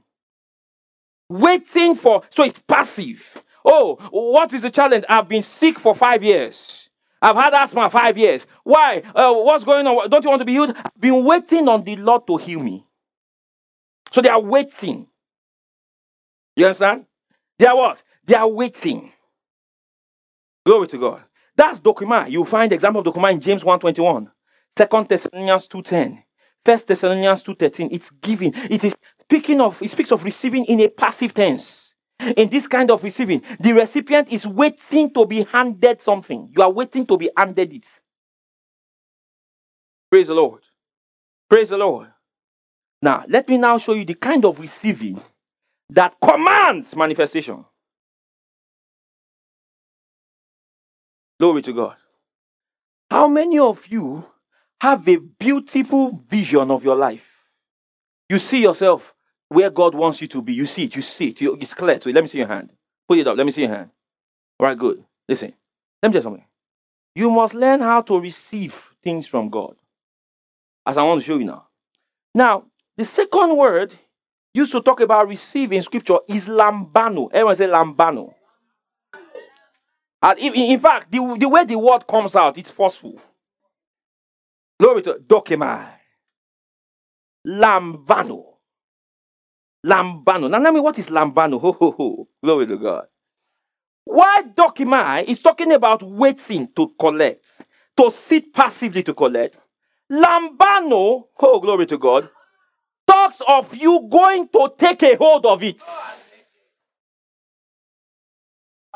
[1.29, 3.21] Waiting for, so it's passive.
[3.65, 5.03] Oh, what is the challenge?
[5.09, 6.86] I've been sick for five years.
[7.27, 8.43] I've had asthma five years.
[8.63, 9.03] Why?
[9.13, 10.09] Uh, what's going on?
[10.09, 10.73] Don't you want to be healed?
[10.77, 12.85] I've been waiting on the Lord to heal me.
[14.13, 15.07] So they are waiting.
[16.55, 17.05] You understand?
[17.59, 18.01] They are what?
[18.25, 19.11] They are waiting.
[20.65, 21.23] Glory to God.
[21.57, 22.31] That's document.
[22.31, 24.31] You find example of document in James 1.21,
[24.77, 26.23] 2 Thessalonians 2.10,
[26.63, 27.89] 1 Thessalonians 2.13.
[27.91, 28.53] It's giving.
[28.69, 31.86] It is speaking of, it speaks of receiving in a passive tense.
[32.19, 36.51] In this kind of receiving, the recipient is waiting to be handed something.
[36.55, 37.85] You are waiting to be handed it.
[40.09, 40.63] Praise the Lord.
[41.49, 42.07] Praise the Lord.
[43.01, 45.21] Now, let me now show you the kind of receiving
[45.91, 47.63] that commands manifestation.
[51.39, 51.95] Glory to God.
[53.11, 54.25] How many of you
[54.81, 57.25] have a beautiful vision of your life?
[58.29, 59.13] You see yourself
[59.49, 60.53] where God wants you to be.
[60.53, 60.95] You see it.
[60.95, 61.41] You see it.
[61.41, 61.99] It's clear.
[62.01, 62.71] So let me see your hand.
[63.07, 63.37] Put it up.
[63.37, 63.89] Let me see your hand.
[64.59, 65.03] All right, good.
[65.27, 65.53] Listen.
[66.01, 66.45] Let me tell you something.
[67.15, 69.75] You must learn how to receive things from God.
[70.85, 71.67] As I want to show you now.
[72.33, 73.93] Now, the second word
[74.53, 77.29] used to talk about receiving scripture is lambano.
[77.31, 78.33] Everyone say lambano.
[80.21, 83.19] And in, in fact, the, the way the word comes out, it's forceful.
[84.79, 85.87] Glory to dokemai.
[87.47, 88.56] Lambano.
[89.85, 90.49] Lambano.
[90.49, 91.59] Now, let me what is lambano?
[91.61, 92.27] Ho, ho, ho.
[92.43, 93.05] Glory to God.
[94.05, 97.45] Why dechomai is talking about waiting to collect,
[97.97, 99.57] to sit passively to collect.
[100.11, 102.29] Lambano, oh, glory to God,
[103.07, 105.77] talks of you going to take a hold of it.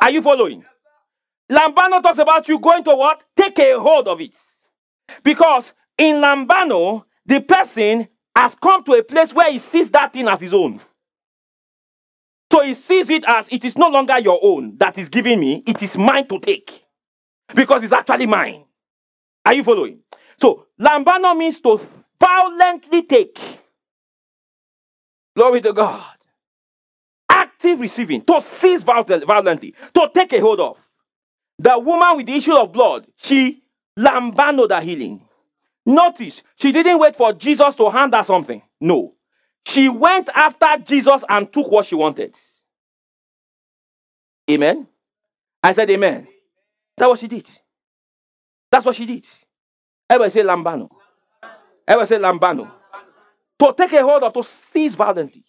[0.02, 0.64] Are you following?
[1.52, 3.24] Lambano talks about you going to what?
[3.38, 4.34] Take a hold of it.
[5.24, 10.28] Because in Lambano, the person has come to a place where he sees that thing
[10.28, 10.80] as his own.
[12.52, 15.64] So he sees it as it is no longer your own that is giving me,
[15.66, 16.86] it is mine to take.
[17.54, 18.66] Because it's actually mine.
[19.46, 20.00] Are you following?
[20.40, 21.80] So Lambano means to
[22.20, 23.38] violently take.
[25.36, 26.04] Glory to God.
[27.30, 30.78] Active receiving, to seize violently, to take a hold of.
[31.60, 33.64] The woman with the issue of blood, she
[33.98, 35.22] lambano the healing.
[35.86, 38.62] Notice, she didn't wait for Jesus to hand her something.
[38.80, 39.16] No.
[39.66, 42.36] She went after Jesus and took what she wanted.
[44.50, 44.88] Amen.
[45.64, 46.28] I said amen.
[46.98, 47.48] That's what she did.
[48.72, 49.26] That's what she did.
[50.10, 50.90] Everybody say lambano.
[51.88, 52.72] Everybody say lambano.
[53.60, 55.44] To take a hold of, to seize violently.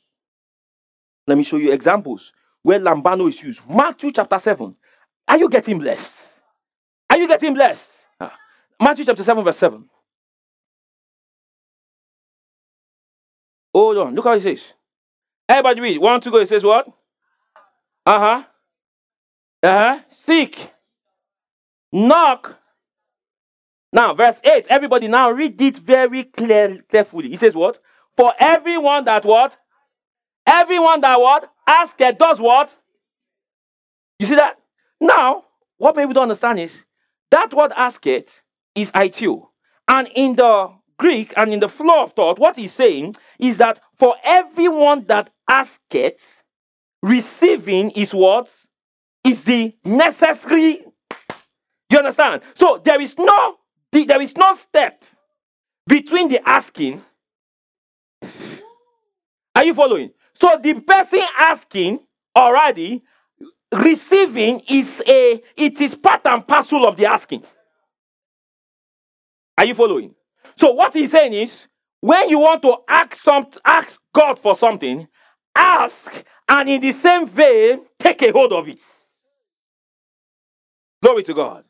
[1.26, 3.60] Let me show you examples where lambano is used.
[3.68, 4.74] Matthew chapter 7.
[5.28, 6.12] Are you getting blessed?
[7.10, 7.82] Are you getting blessed?
[8.20, 8.34] Ah.
[8.80, 9.88] Matthew chapter 7, verse 7.
[13.74, 14.14] Hold on.
[14.14, 14.62] Look how it says.
[15.48, 15.98] Everybody read.
[15.98, 16.38] One, two, go.
[16.38, 16.86] It says what?
[18.06, 18.42] Uh huh.
[19.62, 19.98] Uh huh.
[20.26, 20.70] Seek.
[21.92, 22.56] Knock.
[23.92, 24.66] Now, verse 8.
[24.70, 27.28] Everybody now read it very clear, carefully.
[27.28, 27.78] He says what?
[28.16, 29.56] For everyone that what?
[30.46, 31.50] Everyone that what?
[31.66, 32.74] Ask it does what?
[34.18, 34.58] You see that?
[35.00, 35.44] Now,
[35.78, 36.72] what people don't understand is
[37.30, 37.72] that word
[38.04, 38.42] it
[38.74, 39.48] is aiteo.
[39.88, 40.72] And in the
[41.02, 45.30] Greek and in the flow of thought, what he's saying is that for everyone that
[45.90, 46.20] it,
[47.02, 48.48] receiving is what?
[49.24, 50.84] Is the necessary.
[51.90, 52.42] You understand?
[52.54, 53.56] So there is no
[53.92, 55.04] there is no step
[55.86, 57.02] between the asking.
[59.54, 60.12] Are you following?
[60.40, 61.98] So the person asking
[62.34, 63.02] already
[63.72, 67.42] receiving is a it is part and parcel of the asking.
[69.58, 70.14] Are you following?
[70.58, 71.66] So what he's saying is
[72.00, 75.06] when you want to ask some ask God for something,
[75.54, 78.80] ask and in the same vein take a hold of it.
[81.02, 81.64] Glory to God.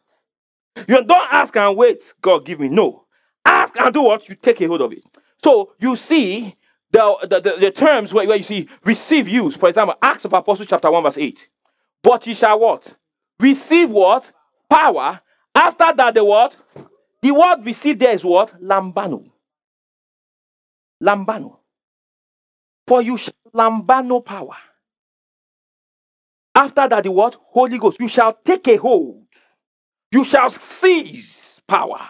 [0.88, 2.68] You don't ask and wait, God give me.
[2.68, 3.04] No.
[3.44, 4.28] Ask and do what?
[4.28, 5.04] You take a hold of it.
[5.42, 6.56] So you see
[6.92, 9.54] the, the, the, the terms where, where you see receive use.
[9.56, 11.48] For example, Acts of Apostles chapter 1, verse 8.
[12.02, 12.94] But ye shall what?
[13.40, 14.30] Receive what?
[14.70, 15.20] Power.
[15.54, 16.56] After that, the what?
[17.22, 18.60] The word we see there is what?
[18.60, 19.30] Lambano.
[21.02, 21.58] Lambano.
[22.86, 24.56] For you shall lambano power.
[26.54, 27.36] After that, the word?
[27.40, 28.00] Holy Ghost.
[28.00, 29.24] You shall take a hold.
[30.10, 32.00] You shall seize power.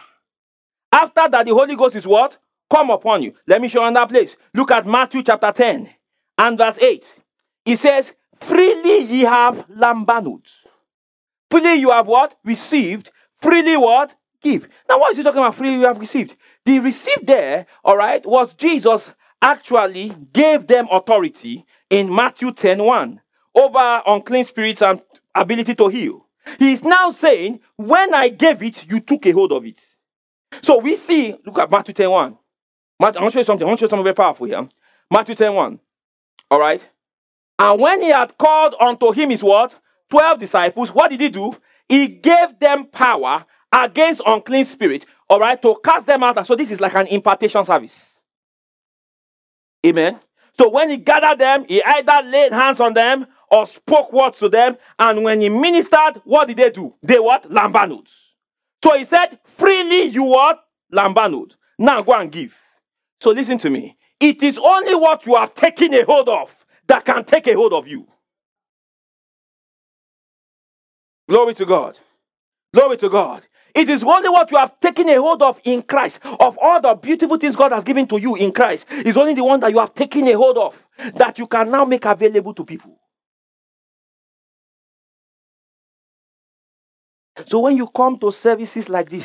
[0.92, 2.36] After that, the Holy Ghost is what?
[2.70, 3.34] Come upon you.
[3.46, 4.34] Let me show you another place.
[4.54, 5.88] Look at Matthew chapter 10
[6.38, 7.04] and verse 8.
[7.66, 8.10] It says,
[8.40, 10.42] Freely ye have lambanud.
[11.50, 12.34] Freely you have what?
[12.44, 13.10] Received.
[13.40, 14.14] Freely what?
[14.42, 14.68] Give.
[14.88, 15.54] Now, what is he talking about?
[15.54, 16.36] Freely you have received.
[16.64, 23.20] The received there, all right, was Jesus actually gave them authority in Matthew 10 1
[23.54, 25.00] over unclean spirits and
[25.34, 26.26] ability to heal.
[26.58, 29.80] He is now saying, When I gave it, you took a hold of it.
[30.62, 32.38] So we see, look at Matthew 10 1.
[33.00, 33.66] Matthew, I want to show you something.
[33.66, 34.68] I want to show you something very powerful here.
[35.10, 35.80] Matthew 10 1.
[36.50, 36.86] All right.
[37.58, 39.74] And when he had called unto him his what?
[40.10, 41.52] Twelve disciples, what did he do?
[41.88, 46.46] He gave them power against unclean spirit, all right, to cast them out.
[46.46, 47.94] So this is like an impartation service.
[49.86, 50.20] Amen.
[50.58, 54.48] So when he gathered them, he either laid hands on them or spoke words to
[54.48, 54.76] them.
[54.98, 56.94] And when he ministered, what did they do?
[57.02, 57.50] They what?
[57.50, 58.06] Lambanud.
[58.84, 60.64] So he said, freely you what?
[60.92, 61.52] Lambanud.
[61.78, 62.54] Now go and give.
[63.20, 63.96] So listen to me.
[64.20, 66.54] It is only what you are taking a hold of
[66.88, 68.06] that can take a hold of you.
[71.28, 71.98] Glory to God.
[72.74, 73.46] Glory to God.
[73.74, 76.94] It is only what you have taken a hold of in Christ, of all the
[76.94, 79.78] beautiful things God has given to you in Christ, is only the one that you
[79.78, 80.76] have taken a hold of
[81.14, 82.98] that you can now make available to people.
[87.46, 89.24] So when you come to services like this,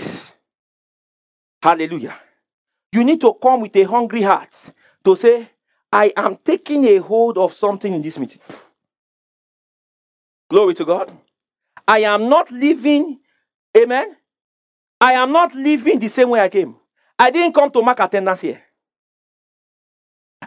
[1.62, 2.18] hallelujah,
[2.92, 4.54] you need to come with a hungry heart
[5.06, 5.50] to say,
[5.92, 8.42] I am taking a hold of something in this meeting.
[10.50, 11.12] Glory to God.
[11.88, 13.20] I am not living,
[13.78, 14.17] amen.
[15.00, 16.76] I am not living the same way I came.
[17.20, 18.62] I didn't come to mark attendance here.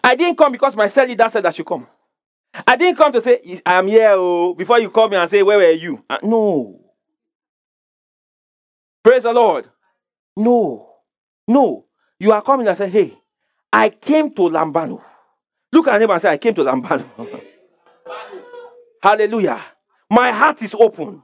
[0.02, 1.86] I didn't come because my cell leader said I should come.
[2.66, 5.42] I didn't come to say, I am here oh, before you call me and say,
[5.42, 6.04] Where were you?
[6.08, 6.80] Uh, no.
[9.04, 9.68] Praise the Lord.
[10.36, 10.88] No.
[11.46, 11.86] No.
[12.18, 13.18] You are coming and say, Hey,
[13.72, 15.00] I came to Lambano.
[15.72, 17.08] Look at him and say, I came to Lambano.
[19.02, 19.62] Hallelujah.
[20.10, 21.22] My heart is open.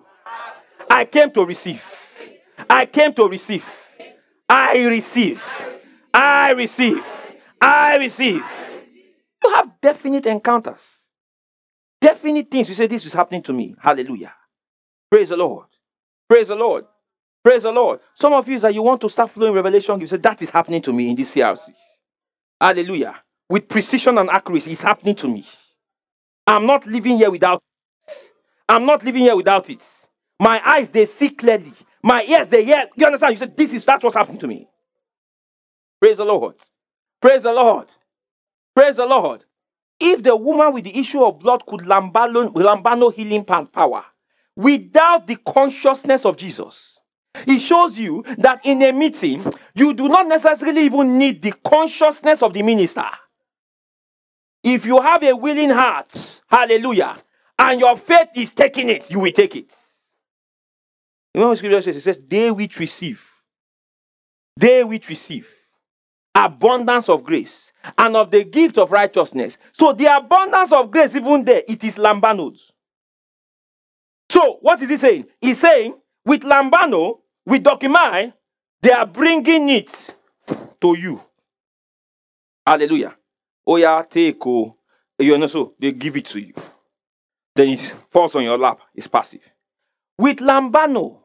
[0.88, 1.82] I came to receive.
[2.70, 3.64] I came to receive.
[4.48, 5.42] I receive.
[6.12, 7.04] I receive.
[7.60, 8.42] I receive.
[9.44, 10.80] You have definite encounters.
[12.00, 12.68] Definite things.
[12.68, 13.74] You say, This is happening to me.
[13.80, 14.32] Hallelujah.
[15.10, 15.66] Praise the Lord.
[16.28, 16.84] Praise the Lord.
[17.44, 18.00] Praise the Lord.
[18.20, 20.00] Some of you that you want to start flowing revelation.
[20.00, 21.68] You say, That is happening to me in this CRC.
[22.60, 23.16] Hallelujah.
[23.48, 25.46] With precision and accuracy, it's happening to me.
[26.46, 27.62] I'm not living here without it.
[28.68, 29.80] I'm not living here without it.
[30.40, 31.72] My eyes, they see clearly.
[32.06, 32.86] My ears, they hear.
[32.96, 33.32] You understand?
[33.34, 34.68] You said, This is that's what's happening to me.
[36.00, 36.54] Praise the Lord.
[37.20, 37.88] Praise the Lord.
[38.76, 39.44] Praise the Lord.
[40.00, 44.04] If the woman with the issue of blood could lambano, lambano healing power
[44.56, 46.98] without the consciousness of Jesus,
[47.46, 49.44] it shows you that in a meeting,
[49.74, 53.04] you do not necessarily even need the consciousness of the minister.
[54.64, 57.16] If you have a willing heart, hallelujah,
[57.58, 59.72] and your faith is taking it, you will take it.
[61.36, 61.96] Know what scripture says?
[61.96, 63.20] It says, They which receive,
[64.56, 65.46] they which receive
[66.34, 69.56] abundance of grace and of the gift of righteousness.
[69.72, 72.72] So the abundance of grace, even there, it is Lambano's.
[74.30, 75.26] So what is he saying?
[75.40, 78.32] He's saying, with Lambano, with Dechomai,
[78.82, 79.90] they are bringing it
[80.80, 81.20] to you.
[82.66, 83.14] Hallelujah.
[83.66, 84.76] Oh yeah, take oh,
[85.18, 86.54] you know so they give it to you.
[87.54, 88.80] Then it falls on your lap.
[88.94, 89.40] It's passive.
[90.18, 91.18] With Lambano,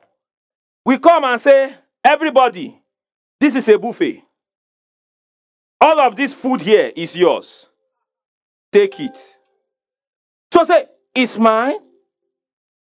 [0.86, 2.82] we come and say, everybody,
[3.40, 4.24] this is a buffet.
[5.80, 7.66] All of this food here is yours.
[8.72, 9.18] Take it.
[10.54, 11.78] So say, it's mine.